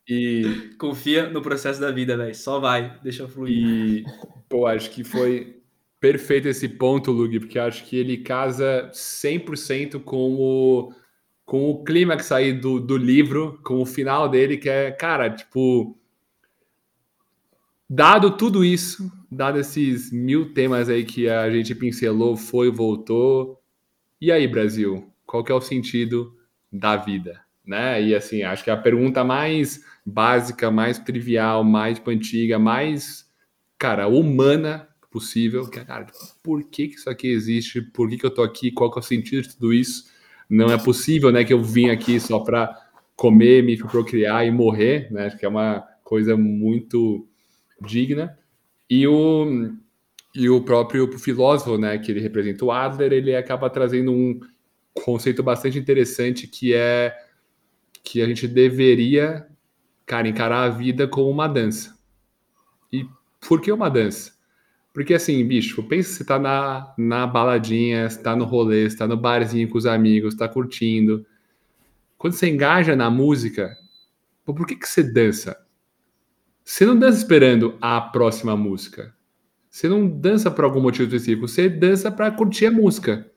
[0.08, 2.34] E confia no processo da vida, velho.
[2.34, 3.52] Só vai, deixa fluir.
[3.52, 4.04] E,
[4.48, 5.55] pô, acho que foi
[6.00, 10.92] perfeito esse ponto, Lug, porque acho que ele casa 100% com o
[11.46, 15.96] com o clímax aí do, do livro, com o final dele, que é, cara, tipo.
[17.88, 23.62] Dado tudo isso, dado esses mil temas aí que a gente pincelou, foi, voltou.
[24.20, 25.08] E aí, Brasil?
[25.24, 26.36] Qual que é o sentido
[26.72, 27.40] da vida?
[27.64, 28.02] Né?
[28.02, 33.24] E assim, acho que a pergunta mais básica, mais trivial, mais antiga, mais,
[33.78, 36.06] cara, humana possível, cara,
[36.42, 37.80] por que, que isso aqui existe?
[37.80, 38.70] Por que, que eu tô aqui?
[38.70, 40.04] Qual que é o sentido de tudo isso?
[40.48, 42.74] não é possível, né, que eu vim aqui só para
[43.16, 45.26] comer, me procriar e morrer, né?
[45.26, 47.26] Acho que é uma coisa muito
[47.80, 48.38] digna.
[48.88, 49.74] E o
[50.34, 54.38] e o próprio filósofo, né, que ele representa o Adler, ele acaba trazendo um
[54.92, 57.16] conceito bastante interessante que é
[58.04, 59.46] que a gente deveria,
[60.04, 61.98] cara, encarar a vida como uma dança.
[62.92, 63.06] E
[63.48, 64.35] por que uma dança?
[64.96, 69.06] Porque assim, bicho, pensa se tá na, na baladinha, você tá no rolê, você tá
[69.06, 71.26] no barzinho com os amigos, tá curtindo.
[72.16, 73.76] Quando você engaja na música,
[74.42, 75.54] por que, que você dança?
[76.64, 79.14] Você não dança esperando a próxima música.
[79.68, 83.30] Você não dança por algum motivo específico, você dança para curtir a música.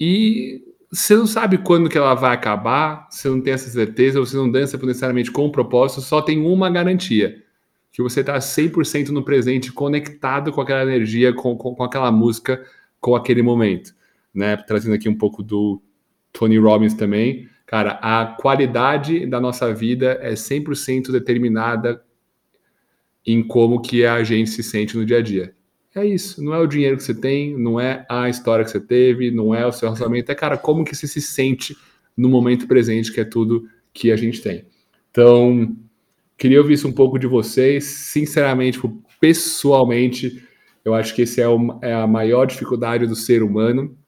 [0.00, 4.34] E você não sabe quando que ela vai acabar, você não tem essa certeza, você
[4.34, 7.46] não dança necessariamente com um propósito, só tem uma garantia
[7.98, 12.64] que você está 100% no presente, conectado com aquela energia, com, com, com, aquela música,
[13.00, 13.92] com aquele momento.
[14.32, 14.56] Né?
[14.56, 15.82] Trazendo aqui um pouco do
[16.32, 17.48] Tony Robbins também.
[17.66, 22.00] Cara, a qualidade da nossa vida é 100% determinada
[23.26, 25.52] em como que a gente se sente no dia a dia.
[25.92, 28.78] É isso, não é o dinheiro que você tem, não é a história que você
[28.78, 31.76] teve, não é o seu relacionamento, é, cara, como que você se sente
[32.16, 34.64] no momento presente, que é tudo que a gente tem.
[35.10, 35.76] Então,
[36.38, 37.84] Queria ouvir isso um pouco de vocês.
[37.84, 40.40] Sinceramente, tipo, pessoalmente,
[40.84, 41.46] eu acho que esse é,
[41.82, 43.98] é a maior dificuldade do ser humano.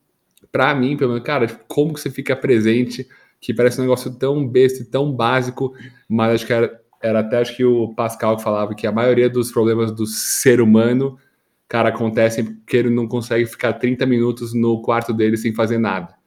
[0.49, 3.05] Para mim, pelo menos, cara, tipo, como que você fica presente,
[3.41, 5.73] que parece um negócio tão besta e tão básico,
[6.07, 9.29] mas acho que era, era até acho que o Pascal que falava que a maioria
[9.29, 11.17] dos problemas do ser humano,
[11.67, 16.20] cara, acontecem porque ele não consegue ficar 30 minutos no quarto dele sem fazer nada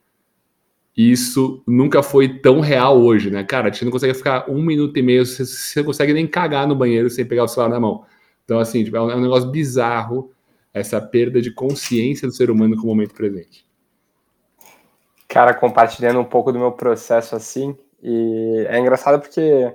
[0.96, 3.42] isso nunca foi tão real hoje, né?
[3.42, 6.68] Cara, a gente não consegue ficar um minuto e meio, você, não consegue nem cagar
[6.68, 8.04] no banheiro sem pegar o celular na mão.
[8.44, 10.30] Então, assim, tipo, é, um, é um negócio bizarro
[10.72, 13.66] essa perda de consciência do ser humano com o momento presente.
[15.28, 19.72] Cara, compartilhando um pouco do meu processo assim, e é engraçado porque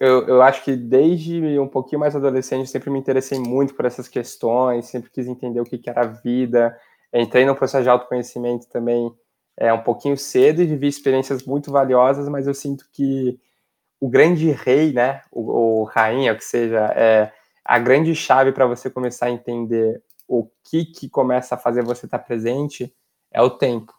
[0.00, 4.08] eu, eu acho que desde um pouquinho mais adolescente sempre me interessei muito por essas
[4.08, 6.74] questões, sempre quis entender o que, que era a vida,
[7.12, 9.12] entrei no processo de autoconhecimento também
[9.58, 13.38] é um pouquinho cedo e vivi experiências muito valiosas, mas eu sinto que
[14.00, 17.32] o grande rei, né, o, o rainha, o que seja, é
[17.64, 22.06] a grande chave para você começar a entender o que que começa a fazer você
[22.06, 22.94] estar tá presente
[23.32, 23.92] é o tempo.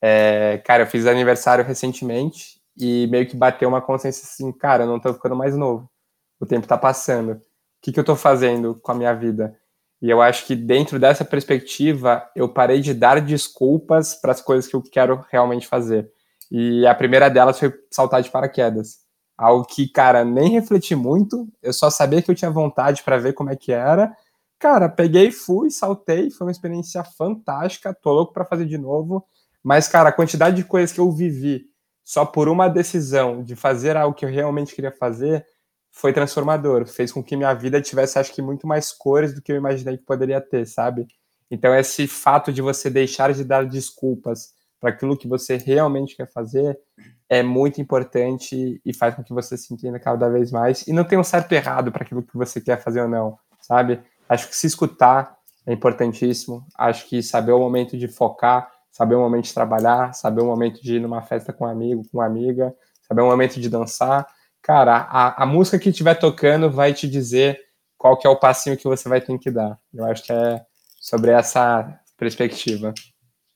[0.00, 4.88] É, cara, eu fiz aniversário recentemente e meio que bateu uma consciência assim, cara, eu
[4.88, 5.90] não tô ficando mais novo.
[6.38, 7.32] O tempo tá passando.
[7.32, 7.40] O
[7.82, 9.58] que que eu tô fazendo com a minha vida?
[10.06, 14.70] E eu acho que dentro dessa perspectiva, eu parei de dar desculpas para as coisas
[14.70, 16.08] que eu quero realmente fazer.
[16.48, 18.98] E a primeira delas foi saltar de paraquedas.
[19.36, 23.32] Algo que, cara, nem refleti muito, eu só sabia que eu tinha vontade para ver
[23.32, 24.16] como é que era.
[24.60, 29.26] Cara, peguei, fui, saltei, foi uma experiência fantástica, tô louco para fazer de novo.
[29.60, 31.64] Mas, cara, a quantidade de coisas que eu vivi
[32.04, 35.44] só por uma decisão de fazer algo que eu realmente queria fazer,
[35.96, 39.50] foi transformador, fez com que minha vida tivesse, acho que, muito mais cores do que
[39.50, 41.06] eu imaginei que poderia ter, sabe?
[41.50, 46.30] Então, esse fato de você deixar de dar desculpas para aquilo que você realmente quer
[46.30, 46.78] fazer
[47.30, 50.86] é muito importante e faz com que você se entenda cada vez mais.
[50.86, 53.98] E não tem um certo errado para aquilo que você quer fazer ou não, sabe?
[54.28, 55.34] Acho que se escutar
[55.66, 56.66] é importantíssimo.
[56.76, 60.82] Acho que saber o momento de focar, saber o momento de trabalhar, saber o momento
[60.82, 62.74] de ir numa festa com um amigo, com uma amiga,
[63.08, 64.26] saber o momento de dançar
[64.66, 67.56] cara, a, a música que estiver tocando vai te dizer
[67.96, 69.78] qual que é o passinho que você vai ter que dar.
[69.94, 70.60] Eu acho que é
[71.00, 72.92] sobre essa perspectiva.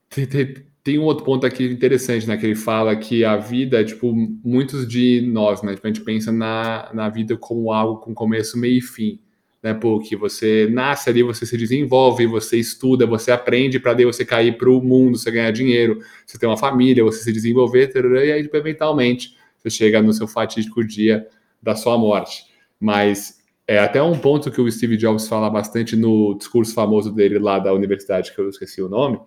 [0.08, 0.54] Tem, tem,
[0.84, 2.36] tem um outro ponto aqui interessante, né?
[2.36, 5.74] Que ele fala que a vida, tipo, muitos de nós, né?
[5.74, 9.18] Tipo, a gente pensa na, na vida como algo com começo, meio e fim.
[9.62, 14.24] Né, porque você nasce ali, você se desenvolve, você estuda, você aprende para daí você
[14.24, 18.32] cair para o mundo, você ganhar dinheiro, você ter uma família, você se desenvolver, e
[18.32, 21.26] aí, tipo, eventualmente, você chega no seu fatídico dia
[21.62, 22.46] da sua morte.
[22.78, 27.38] Mas é até um ponto que o Steve Jobs fala bastante no discurso famoso dele
[27.38, 29.20] lá da universidade, que eu esqueci o nome,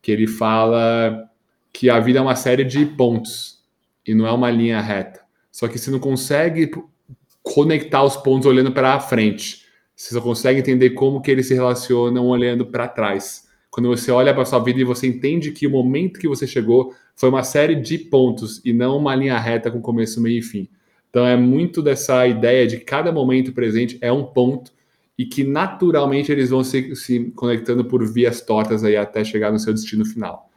[0.00, 1.30] que ele fala
[1.72, 3.62] que a vida é uma série de pontos
[4.06, 5.20] e não é uma linha reta.
[5.50, 6.70] Só que você não consegue
[7.42, 9.66] conectar os pontos olhando para frente.
[9.94, 13.47] Você só consegue entender como que eles se relacionam olhando para trás.
[13.78, 16.92] Quando você olha para sua vida e você entende que o momento que você chegou
[17.14, 20.68] foi uma série de pontos e não uma linha reta com começo, meio e fim.
[21.08, 24.72] Então é muito dessa ideia de cada momento presente é um ponto
[25.16, 29.60] e que naturalmente eles vão se, se conectando por vias tortas aí até chegar no
[29.60, 30.50] seu destino final.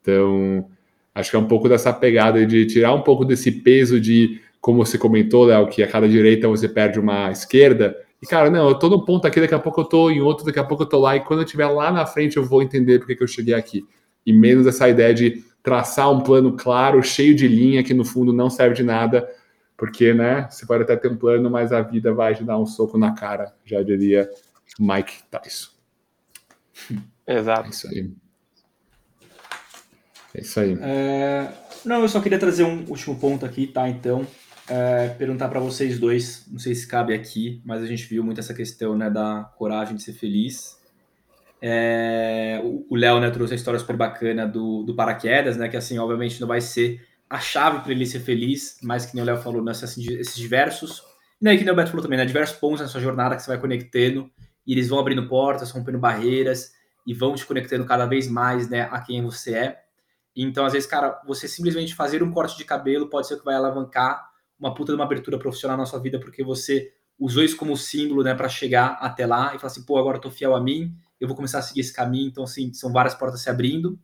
[0.00, 0.64] Então,
[1.12, 4.86] acho que é um pouco dessa pegada de tirar um pouco desse peso de, como
[4.86, 7.96] você comentou, Léo, que a cada direita você perde uma esquerda.
[8.22, 10.44] E, cara, não, eu tô num ponto aqui, daqui a pouco eu tô em outro,
[10.44, 12.62] daqui a pouco eu tô lá, e quando eu estiver lá na frente eu vou
[12.62, 13.86] entender porque que eu cheguei aqui.
[14.26, 18.32] E menos essa ideia de traçar um plano claro, cheio de linha, que no fundo
[18.32, 19.28] não serve de nada,
[19.76, 22.66] porque, né, você pode até ter um plano, mas a vida vai te dar um
[22.66, 24.30] soco na cara, já diria
[24.78, 25.70] Mike Tyson.
[27.26, 27.66] Exato.
[27.66, 28.10] É isso aí.
[30.34, 30.78] É isso aí.
[30.80, 31.48] É...
[31.84, 33.88] Não, eu só queria trazer um último ponto aqui, tá?
[33.88, 34.26] Então,
[34.70, 35.08] é...
[35.10, 38.54] perguntar para vocês dois, não sei se cabe aqui, mas a gente viu muito essa
[38.54, 40.78] questão, né, da coragem de ser feliz.
[41.60, 42.60] É...
[42.88, 46.40] O Léo, né, trouxe a história super bacana do, do paraquedas, né, que assim, obviamente
[46.40, 49.62] não vai ser a chave para ele ser feliz, mas que nem o Léo falou,
[49.62, 51.02] né, assim, esses diversos,
[51.40, 53.42] e né, que nem o Beto falou também, né, diversos pontos na sua jornada que
[53.42, 54.30] você vai conectando,
[54.66, 56.72] e eles vão abrindo portas, rompendo barreiras,
[57.06, 59.80] e vão te conectando cada vez mais, né, a quem você é.
[60.34, 63.54] Então, às vezes, cara, você simplesmente fazer um corte de cabelo pode ser que vai
[63.54, 64.29] alavancar
[64.60, 68.22] uma puta de uma abertura profissional na sua vida, porque você usou isso como símbolo,
[68.22, 70.94] né, para chegar até lá e falar assim, pô, agora eu tô fiel a mim,
[71.20, 72.28] eu vou começar a seguir esse caminho.
[72.28, 73.98] Então, assim, são várias portas se abrindo.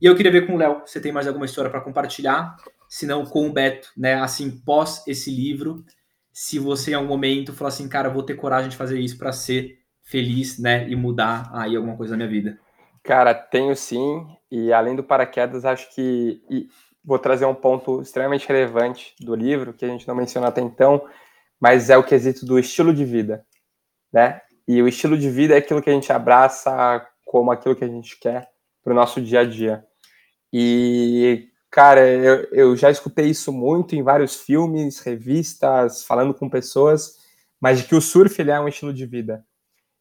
[0.00, 2.56] E eu queria ver com o Léo, você tem mais alguma história para compartilhar?
[2.88, 4.14] Se não, com o Beto, né?
[4.14, 5.84] Assim, pós esse livro,
[6.32, 9.32] se você em algum momento falar assim, cara, vou ter coragem de fazer isso para
[9.32, 10.88] ser feliz, né?
[10.88, 12.58] E mudar aí alguma coisa na minha vida.
[13.02, 14.26] Cara, tenho sim.
[14.50, 16.40] E além do paraquedas, acho que
[17.04, 21.02] vou trazer um ponto extremamente relevante do livro, que a gente não mencionou até então,
[21.60, 23.44] mas é o quesito do estilo de vida,
[24.12, 24.40] né?
[24.66, 27.88] E o estilo de vida é aquilo que a gente abraça como aquilo que a
[27.88, 28.48] gente quer
[28.82, 29.84] para o nosso dia a dia.
[30.52, 37.16] E, cara, eu, eu já escutei isso muito em vários filmes, revistas, falando com pessoas,
[37.60, 39.44] mas de que o surf ele é um estilo de vida.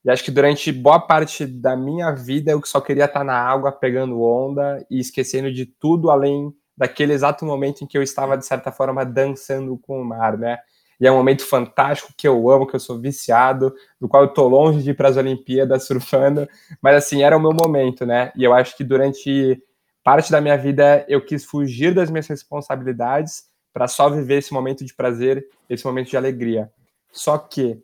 [0.03, 3.71] E acho que durante boa parte da minha vida eu só queria estar na água
[3.71, 8.45] pegando onda e esquecendo de tudo além daquele exato momento em que eu estava, de
[8.45, 10.59] certa forma, dançando com o mar, né?
[10.97, 14.33] E é um momento fantástico que eu amo, que eu sou viciado, do qual eu
[14.33, 16.47] tô longe de ir para as Olimpíadas surfando,
[16.81, 18.31] mas assim, era o meu momento, né?
[18.33, 19.61] E eu acho que durante
[20.03, 24.85] parte da minha vida eu quis fugir das minhas responsabilidades para só viver esse momento
[24.85, 26.71] de prazer, esse momento de alegria.
[27.11, 27.77] Só que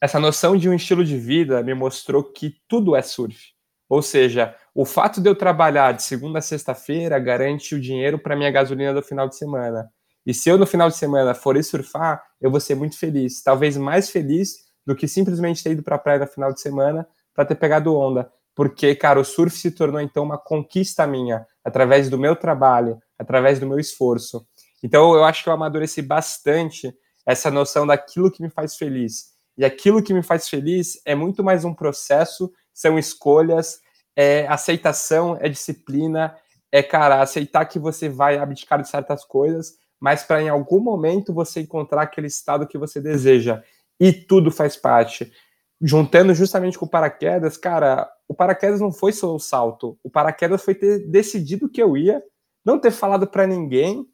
[0.00, 3.54] essa noção de um estilo de vida me mostrou que tudo é surf.
[3.88, 8.34] Ou seja, o fato de eu trabalhar de segunda a sexta-feira garante o dinheiro para
[8.34, 9.88] minha gasolina do final de semana.
[10.26, 13.42] E se eu no final de semana for ir surfar, eu vou ser muito feliz.
[13.42, 17.06] Talvez mais feliz do que simplesmente ter ido para a praia no final de semana
[17.32, 18.28] para ter pegado onda.
[18.54, 23.58] Porque, cara, o surf se tornou então uma conquista minha, através do meu trabalho, através
[23.60, 24.46] do meu esforço.
[24.82, 26.92] Então, eu acho que eu amadureci bastante
[27.26, 29.34] essa noção daquilo que me faz feliz.
[29.56, 33.80] E aquilo que me faz feliz é muito mais um processo, são escolhas,
[34.16, 36.36] é aceitação, é disciplina,
[36.70, 41.32] é, cara, aceitar que você vai abdicar de certas coisas, mas para em algum momento
[41.32, 43.62] você encontrar aquele estado que você deseja.
[44.00, 45.32] E tudo faz parte.
[45.80, 49.98] Juntando justamente com o paraquedas, cara, o paraquedas não foi só o salto.
[50.02, 52.22] O paraquedas foi ter decidido que eu ia,
[52.64, 54.06] não ter falado para ninguém,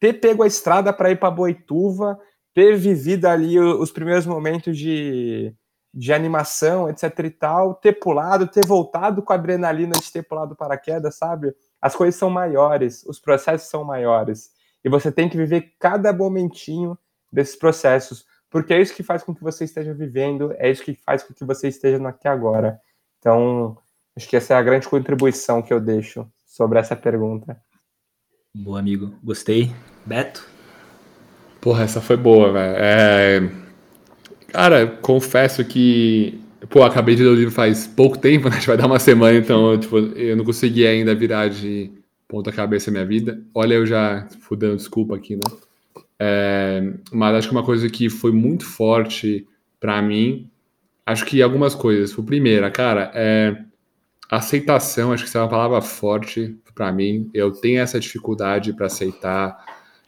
[0.00, 2.18] ter pego a estrada para ir para Boituva,
[2.54, 5.54] ter vivido ali os primeiros momentos de,
[5.98, 10.54] de animação, etc e tal, ter pulado, ter voltado com a adrenalina de ter pulado
[10.54, 11.52] paraquedas, sabe?
[11.82, 14.52] As coisas são maiores, os processos são maiores.
[14.84, 16.96] E você tem que viver cada momentinho
[17.32, 20.94] desses processos, porque é isso que faz com que você esteja vivendo, é isso que
[20.94, 22.80] faz com que você esteja no aqui agora.
[23.18, 23.76] Então,
[24.16, 27.60] acho que essa é a grande contribuição que eu deixo sobre essa pergunta.
[28.54, 29.16] Boa, amigo.
[29.22, 29.74] Gostei.
[30.06, 30.46] Beto?
[31.60, 32.76] Porra, essa foi boa, velho.
[32.78, 33.67] É...
[34.48, 36.40] Cara, confesso que.
[36.70, 38.56] Pô, acabei de ler o livro faz pouco tempo, né?
[38.56, 41.90] A gente vai dar uma semana, então tipo, eu não consegui ainda virar de
[42.26, 43.40] ponta cabeça minha vida.
[43.54, 45.42] Olha, eu já fui dando desculpa aqui, né?
[46.18, 49.46] É, mas acho que uma coisa que foi muito forte
[49.78, 50.50] para mim,
[51.06, 52.16] acho que algumas coisas.
[52.18, 53.56] O primeiro, cara, é
[54.30, 55.12] aceitação.
[55.12, 57.30] Acho que isso é uma palavra forte para mim.
[57.32, 59.56] Eu tenho essa dificuldade para aceitar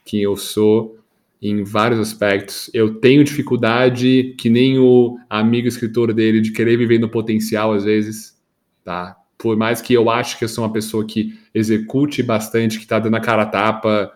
[0.05, 1.00] quem eu sou
[1.41, 2.71] em vários aspectos.
[2.75, 7.85] Eu tenho dificuldade, que nem o amigo escritor dele, de querer viver no potencial às
[7.85, 8.39] vezes,
[8.85, 9.17] tá?
[9.39, 12.99] Por mais que eu acho que eu sou uma pessoa que execute bastante, que tá
[12.99, 14.13] dando a cara a tapa,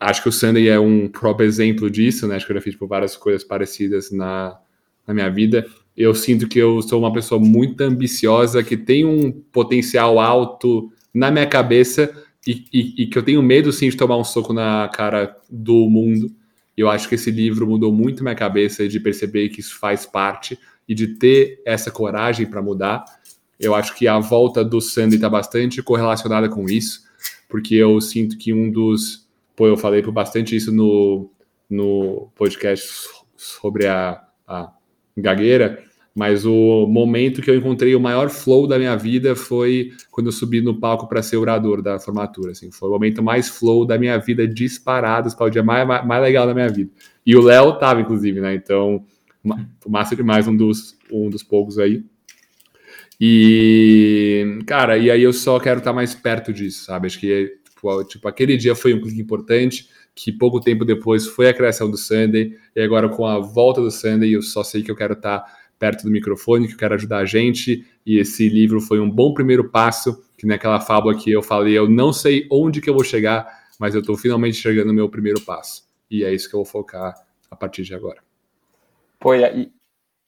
[0.00, 2.36] acho que o Sandy é um próprio exemplo disso, né?
[2.36, 4.58] Acho que eu já fiz por várias coisas parecidas na,
[5.06, 5.66] na minha vida.
[5.94, 11.30] Eu sinto que eu sou uma pessoa muito ambiciosa, que tem um potencial alto na
[11.30, 14.88] minha cabeça, e, e, e, que eu tenho medo sim de tomar um soco na
[14.88, 16.34] cara do mundo.
[16.76, 20.58] Eu acho que esse livro mudou muito minha cabeça de perceber que isso faz parte
[20.88, 23.04] e de ter essa coragem para mudar.
[23.60, 27.02] Eu acho que a volta do Sandy está bastante correlacionada com isso,
[27.48, 29.28] porque eu sinto que um dos.
[29.54, 31.30] Pô, eu falei por bastante isso no,
[31.70, 32.88] no podcast
[33.36, 34.72] sobre a, a
[35.16, 35.84] gagueira
[36.14, 40.32] mas o momento que eu encontrei o maior flow da minha vida foi quando eu
[40.32, 42.52] subi no palco para ser orador da formatura.
[42.52, 46.06] Assim, foi o momento mais flow da minha vida, disparado, foi o dia mais, mais,
[46.06, 46.90] mais legal da minha vida.
[47.24, 48.54] E o Léo tava, inclusive, né?
[48.54, 49.04] Então,
[49.88, 52.04] massa demais, um dos, um dos poucos aí.
[53.18, 57.06] E, cara, e aí eu só quero estar mais perto disso, sabe?
[57.06, 61.48] Acho que, tipo, tipo aquele dia foi um clique importante, que pouco tempo depois foi
[61.48, 64.90] a criação do Sunday, e agora com a volta do Sunday, eu só sei que
[64.90, 65.44] eu quero estar
[65.82, 67.84] perto do microfone, que eu quero ajudar a gente.
[68.06, 71.90] E esse livro foi um bom primeiro passo, que naquela fábula que eu falei, eu
[71.90, 73.48] não sei onde que eu vou chegar,
[73.80, 75.82] mas eu estou finalmente chegando no meu primeiro passo.
[76.08, 77.12] E é isso que eu vou focar
[77.50, 78.22] a partir de agora.
[79.18, 79.72] Pô, e,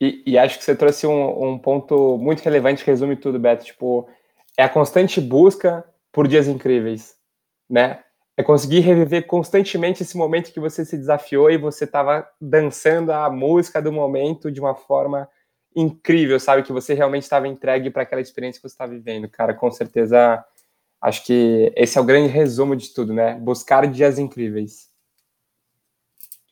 [0.00, 3.64] e, e acho que você trouxe um, um, ponto muito relevante que resume tudo, Beto.
[3.64, 4.08] Tipo,
[4.58, 7.14] é a constante busca por dias incríveis,
[7.70, 8.00] né?
[8.36, 13.30] É conseguir reviver constantemente esse momento que você se desafiou e você estava dançando a
[13.30, 15.28] música do momento de uma forma
[15.74, 16.62] incrível, sabe?
[16.62, 19.52] Que você realmente estava entregue para aquela experiência que você está vivendo, cara.
[19.52, 20.44] Com certeza,
[21.00, 23.34] acho que esse é o grande resumo de tudo, né?
[23.34, 24.88] Buscar dias incríveis.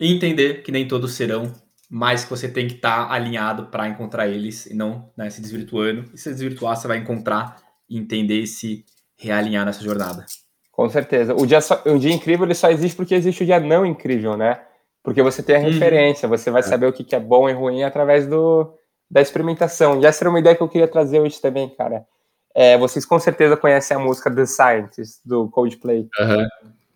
[0.01, 1.53] E entender que nem todos serão,
[1.89, 5.41] mas que você tem que estar tá alinhado para encontrar eles e não né, se
[5.41, 6.11] desvirtuando.
[6.13, 8.85] E se desvirtuar, você vai encontrar e entender e se
[9.17, 10.27] realinhar nessa jornada.
[10.73, 11.35] Com certeza.
[11.35, 14.37] O dia, só, o dia incrível ele só existe porque existe o dia não incrível,
[14.37, 14.61] né?
[15.03, 15.67] Porque você tem a uhum.
[15.67, 16.65] referência, você vai é.
[16.65, 18.73] saber o que é bom e ruim através do,
[19.13, 20.01] da experimentação.
[20.01, 22.07] E essa era uma ideia que eu queria trazer hoje também, cara.
[22.55, 26.09] É, vocês com certeza conhecem a música The Scientist, do Coldplay.
[26.19, 26.49] Uhum,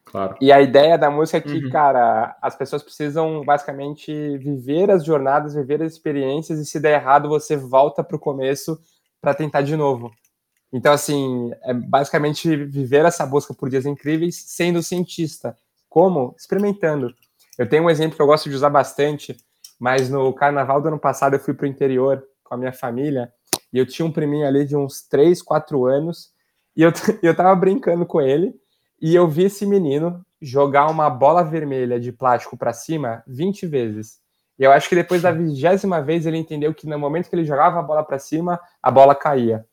[0.07, 0.37] claro.
[0.41, 1.71] E a ideia da música é que, uhum.
[1.71, 7.29] cara, as pessoas precisam basicamente viver as jornadas, viver as experiências, e se der errado,
[7.29, 8.79] você volta para o começo
[9.21, 10.11] para tentar de novo.
[10.73, 15.55] Então, assim, é basicamente viver essa busca por dias incríveis sendo cientista.
[15.87, 16.35] Como?
[16.39, 17.15] Experimentando.
[17.59, 19.37] Eu tenho um exemplo que eu gosto de usar bastante,
[19.79, 23.33] mas no carnaval do ano passado eu fui para o interior com a minha família
[23.73, 26.33] e eu tinha um priminho ali de uns 3, 4 anos
[26.77, 28.55] e eu, eu tava brincando com ele
[29.01, 34.19] e eu vi esse menino jogar uma bola vermelha de plástico para cima 20 vezes.
[34.59, 37.45] E eu acho que depois da vigésima vez ele entendeu que no momento que ele
[37.45, 39.67] jogava a bola para cima, a bola caía.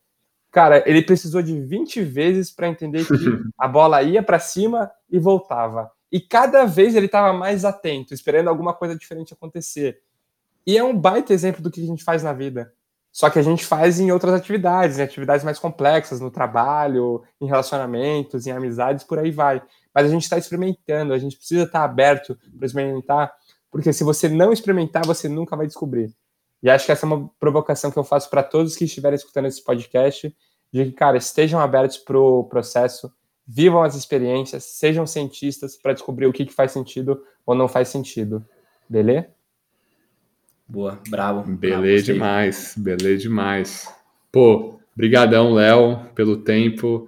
[0.51, 3.13] Cara, ele precisou de 20 vezes para entender que
[3.57, 5.89] a bola ia para cima e voltava.
[6.13, 9.99] E cada vez ele estava mais atento, esperando alguma coisa diferente acontecer.
[10.63, 12.71] E é um baita exemplo do que a gente faz na vida.
[13.11, 17.47] Só que a gente faz em outras atividades, em atividades mais complexas, no trabalho, em
[17.47, 19.63] relacionamentos, em amizades, por aí vai.
[19.91, 23.33] Mas a gente está experimentando, a gente precisa estar tá aberto para experimentar,
[23.71, 26.13] porque se você não experimentar, você nunca vai descobrir.
[26.61, 29.47] E acho que essa é uma provocação que eu faço para todos que estiverem escutando
[29.47, 30.35] esse podcast,
[30.71, 33.11] de que, cara, estejam abertos para o processo,
[33.47, 37.89] vivam as experiências, sejam cientistas para descobrir o que, que faz sentido ou não faz
[37.89, 38.45] sentido.
[38.89, 39.27] Beleza?
[40.67, 41.43] Boa, bravo.
[41.51, 43.87] Beleza demais, beleza demais.
[44.31, 47.07] Pô, brigadão, Léo, pelo tempo.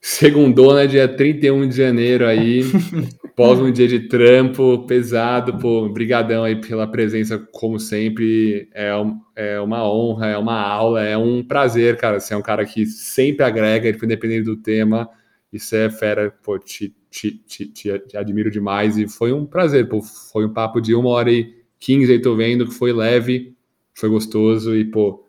[0.00, 2.62] Segundou, né, dia 31 de janeiro aí,
[3.34, 9.20] pós um dia de trampo pesado, pô, brigadão aí pela presença, como sempre, é, um,
[9.34, 12.86] é uma honra, é uma aula, é um prazer, cara, você é um cara que
[12.86, 15.10] sempre agrega, independente do tema,
[15.52, 20.02] isso é fera, pô, te, te, te, te, admiro demais e foi um prazer, pô,
[20.02, 23.56] foi um papo de uma hora e quinze aí, tô vendo que foi leve,
[23.94, 25.24] foi gostoso e, pô,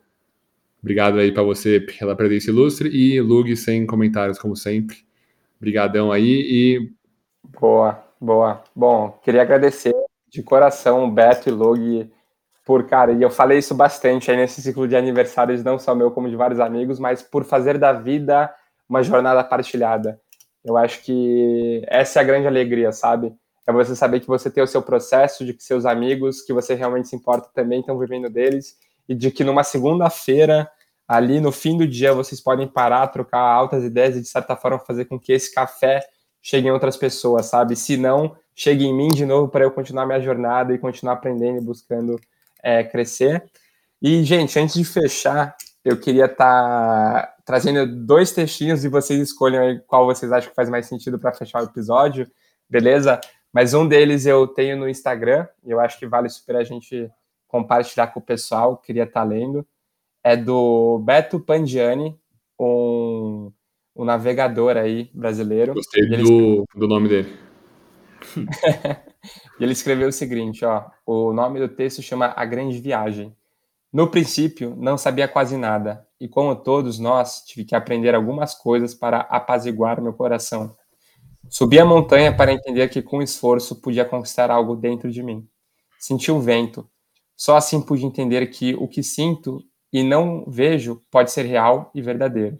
[0.82, 4.98] obrigado aí para você pela presença ilustre e Lug sem comentários, como sempre.
[5.58, 6.92] Obrigadão aí e...
[7.60, 8.62] Boa, boa.
[8.74, 9.94] Bom, queria agradecer
[10.28, 12.10] de coração Beto e Lug
[12.64, 16.10] por, cara, e eu falei isso bastante aí nesse ciclo de aniversários, não só meu,
[16.10, 18.54] como de vários amigos, mas por fazer da vida
[18.88, 20.20] uma jornada partilhada.
[20.64, 23.34] Eu acho que essa é a grande alegria, sabe?
[23.66, 26.74] É você saber que você tem o seu processo, de que seus amigos, que você
[26.74, 28.76] realmente se importa também estão vivendo deles,
[29.08, 30.70] e de que numa segunda-feira,
[31.06, 34.78] ali no fim do dia, vocês podem parar, trocar altas ideias e, de certa forma,
[34.78, 36.00] fazer com que esse café
[36.40, 37.76] chegue em outras pessoas, sabe?
[37.76, 41.58] Se não, chegue em mim de novo para eu continuar minha jornada e continuar aprendendo
[41.58, 42.18] e buscando
[42.62, 43.44] é, crescer.
[44.00, 49.80] E, gente, antes de fechar, eu queria estar tá trazendo dois textinhos e vocês escolham
[49.86, 52.30] qual vocês acham que faz mais sentido para fechar o episódio,
[52.68, 53.18] beleza?
[53.50, 57.10] Mas um deles eu tenho no Instagram, e eu acho que vale super a gente
[57.46, 59.66] compartilhar com o pessoal, queria estar tá lendo.
[60.22, 62.14] É do Beto Pandiani,
[62.60, 63.50] um,
[63.96, 65.72] um navegador aí brasileiro.
[65.72, 67.34] Gostei do, do nome dele.
[69.58, 73.34] e ele escreveu o seguinte, ó, o nome do texto chama A Grande Viagem.
[73.90, 78.94] No princípio, não sabia quase nada, e como todos nós, tive que aprender algumas coisas
[78.94, 80.74] para apaziguar meu coração.
[81.48, 85.48] Subi a montanha para entender que com esforço podia conquistar algo dentro de mim.
[85.98, 86.88] Senti o vento.
[87.36, 89.62] Só assim pude entender que o que sinto
[89.92, 92.58] e não vejo pode ser real e verdadeiro.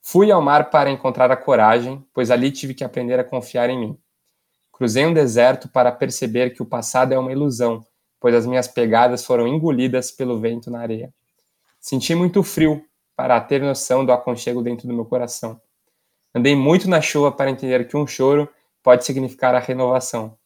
[0.00, 3.78] Fui ao mar para encontrar a coragem, pois ali tive que aprender a confiar em
[3.78, 3.98] mim.
[4.72, 7.84] Cruzei um deserto para perceber que o passado é uma ilusão
[8.20, 11.12] pois as minhas pegadas foram engolidas pelo vento na areia.
[11.80, 12.84] Senti muito frio
[13.16, 15.60] para ter noção do aconchego dentro do meu coração.
[16.34, 18.48] Andei muito na chuva para entender que um choro
[18.82, 20.36] pode significar a renovação.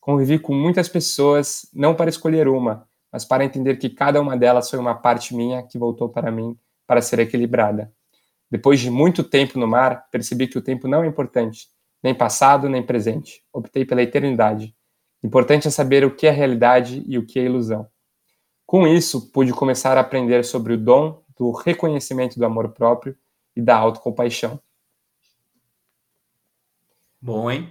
[0.00, 4.68] Convivi com muitas pessoas, não para escolher uma, mas para entender que cada uma delas
[4.68, 7.92] foi uma parte minha que voltou para mim para ser equilibrada.
[8.50, 11.68] Depois de muito tempo no mar, percebi que o tempo não é importante,
[12.02, 13.42] nem passado nem presente.
[13.52, 14.74] Optei pela eternidade
[15.24, 17.88] Importante é saber o que é realidade e o que é ilusão.
[18.72, 23.14] Com isso, pude começar a aprender sobre o dom do reconhecimento do amor próprio
[23.54, 24.58] e da autocompaixão.
[27.20, 27.68] Bom, hein?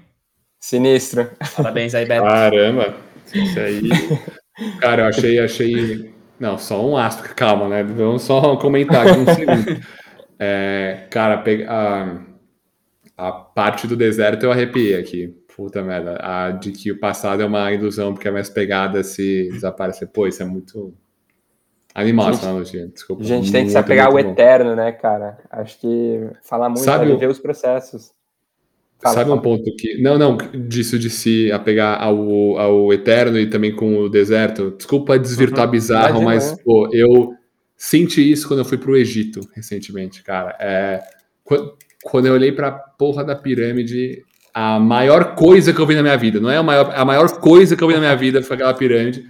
[0.59, 1.31] Sinistro.
[1.57, 2.23] Parabéns aí, Beto.
[2.23, 2.95] Caramba,
[3.33, 3.89] isso aí.
[4.79, 6.13] Cara, eu achei, achei.
[6.39, 7.81] Não, só um astro, calma, né?
[7.81, 9.83] Vamos só comentar aqui um segundo.
[10.37, 12.17] É, cara, a,
[13.17, 15.35] a parte do deserto eu arrepiei aqui.
[15.55, 16.17] Puta merda.
[16.21, 20.07] A de que o passado é uma ilusão porque é mais pegada se desaparecer.
[20.07, 20.93] Pô, isso é muito
[21.93, 22.87] animal essa analogia.
[22.87, 23.23] Desculpa.
[23.23, 25.37] A gente tem que se apegar ao eterno, né, cara?
[25.49, 28.11] Acho que falar muito Sabe, é viver os processos.
[29.01, 29.39] Fala, Sabe fala.
[29.39, 30.01] um ponto que.
[30.01, 34.71] Não, não, disso de se apegar ao, ao eterno e também com o deserto.
[34.77, 35.71] Desculpa desvirtuar uhum.
[35.71, 36.57] bizarro, Imagina, mas, né?
[36.63, 37.33] pô, eu
[37.75, 40.55] senti isso quando eu fui pro Egito recentemente, cara.
[40.59, 41.01] É,
[42.03, 44.23] quando eu olhei pra porra da pirâmide,
[44.53, 46.39] a maior coisa que eu vi na minha vida.
[46.39, 48.73] Não é a maior, a maior coisa que eu vi na minha vida foi aquela
[48.73, 49.25] pirâmide.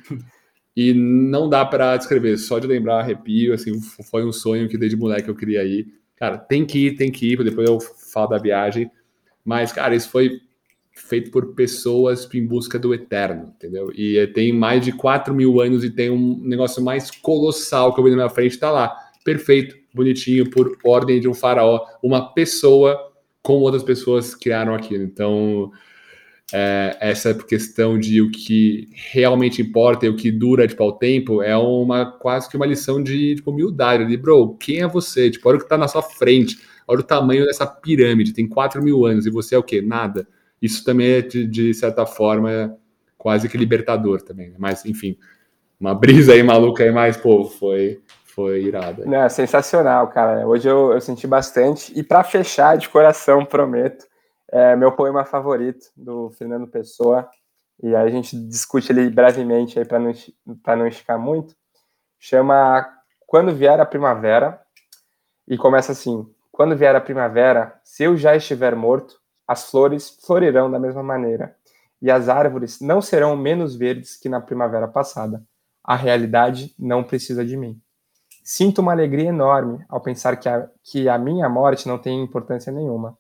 [0.76, 3.74] E não dá para descrever, só de lembrar arrepio, assim,
[4.10, 5.88] foi um sonho que desde moleque eu queria ir.
[6.16, 8.90] Cara, tem que ir, tem que ir, depois eu falo da viagem.
[9.44, 10.40] Mas, cara, isso foi
[10.94, 13.92] feito por pessoas em busca do eterno, entendeu?
[13.94, 18.04] E tem mais de 4 mil anos e tem um negócio mais colossal que eu
[18.04, 18.96] vi na minha frente, tá lá.
[19.26, 21.86] Perfeito, bonitinho, por ordem de um faraó.
[22.02, 23.11] Uma pessoa
[23.42, 25.04] como outras pessoas criaram aquilo.
[25.04, 25.72] Então,
[26.54, 31.42] é, essa questão de o que realmente importa e o que dura tipo, ao tempo
[31.42, 34.06] é uma quase que uma lição de tipo, humildade.
[34.06, 35.32] De, bro, quem é você?
[35.32, 36.60] Tipo, olha o que está na sua frente.
[36.88, 38.34] Olha o tamanho dessa pirâmide.
[38.34, 39.82] Tem 4 mil anos e você é o quê?
[39.82, 40.28] Nada.
[40.62, 42.78] Isso também é, de, de certa forma,
[43.18, 44.50] quase que libertador também.
[44.50, 44.56] Né?
[44.60, 45.18] Mas, enfim,
[45.80, 48.00] uma brisa aí maluca aí, mas, pô, foi
[48.34, 49.06] foi irada.
[49.06, 50.48] Não, sensacional, cara.
[50.48, 51.98] Hoje eu, eu senti bastante.
[51.98, 54.06] E para fechar, de coração, prometo,
[54.50, 57.30] é meu poema favorito do Fernando Pessoa.
[57.82, 60.12] E aí a gente discute ele brevemente aí para não,
[60.78, 61.56] não esticar muito.
[62.20, 62.88] Chama
[63.26, 64.62] Quando Vier a Primavera.
[65.48, 70.72] E começa assim: Quando vier a primavera, se eu já estiver morto, as flores florirão
[70.72, 71.56] da mesma maneira.
[72.02, 75.44] E as árvores não serão menos verdes que na primavera passada.
[75.84, 77.82] A realidade não precisa de mim.
[78.54, 82.70] Sinto uma alegria enorme ao pensar que a, que a minha morte não tem importância
[82.70, 83.18] nenhuma.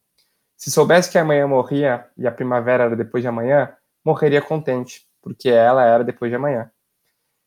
[0.57, 5.47] Se soubesse que amanhã morria e a primavera era depois de amanhã, morreria contente, porque
[5.47, 6.69] ela era depois de amanhã.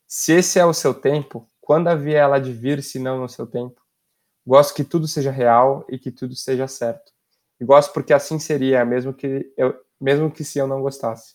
[0.07, 3.47] Se esse é o seu tempo, quando havia ela de vir se não no seu
[3.47, 3.79] tempo?
[4.47, 7.13] Gosto que tudo seja real e que tudo seja certo.
[7.61, 11.35] E gosto porque assim seria, mesmo que eu, mesmo que se eu não gostasse.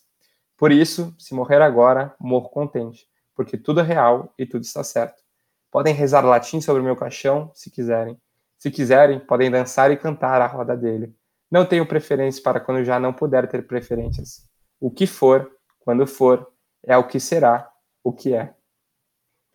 [0.56, 3.06] Por isso, se morrer agora, morro contente,
[3.36, 5.29] porque tudo é real e tudo está certo.
[5.70, 8.18] Podem rezar latim sobre o meu caixão, se quiserem.
[8.58, 11.14] Se quiserem, podem dançar e cantar à roda dele.
[11.50, 14.48] Não tenho preferência para quando já não puder ter preferências.
[14.78, 16.46] O que for, quando for,
[16.84, 17.70] é o que será,
[18.02, 18.54] o que é.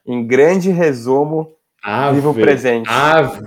[0.05, 1.55] Em grande resumo,
[1.87, 2.89] Ave, Viva o presente.
[2.89, 3.45] Ave,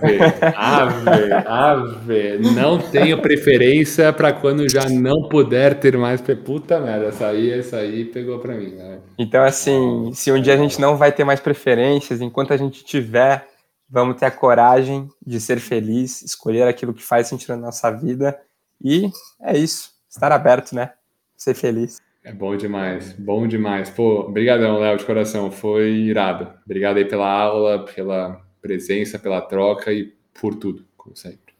[0.54, 2.38] ave, ave.
[2.54, 6.20] Não tenho preferência para quando já não puder ter mais.
[6.44, 9.00] Puta merda, essa aí, essa aí pegou para mim, né?
[9.18, 12.84] Então, assim, se um dia a gente não vai ter mais preferências, enquanto a gente
[12.84, 13.44] tiver,
[13.90, 18.38] vamos ter a coragem de ser feliz, escolher aquilo que faz sentido na nossa vida.
[18.80, 19.10] E
[19.42, 19.90] é isso.
[20.08, 20.92] Estar aberto, né?
[21.36, 21.98] Ser feliz.
[22.28, 23.88] É bom demais, bom demais.
[23.88, 25.50] Pô, obrigadão, Léo, de coração.
[25.50, 26.52] Foi irado.
[26.66, 31.54] Obrigado aí pela aula, pela presença, pela troca e por tudo, como sempre.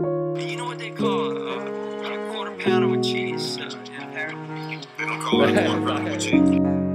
[0.00, 4.86] You know what they call a quarter pounder with cheese uh, in Paris?
[4.96, 6.91] They don't call it a quarter pounder with cheese.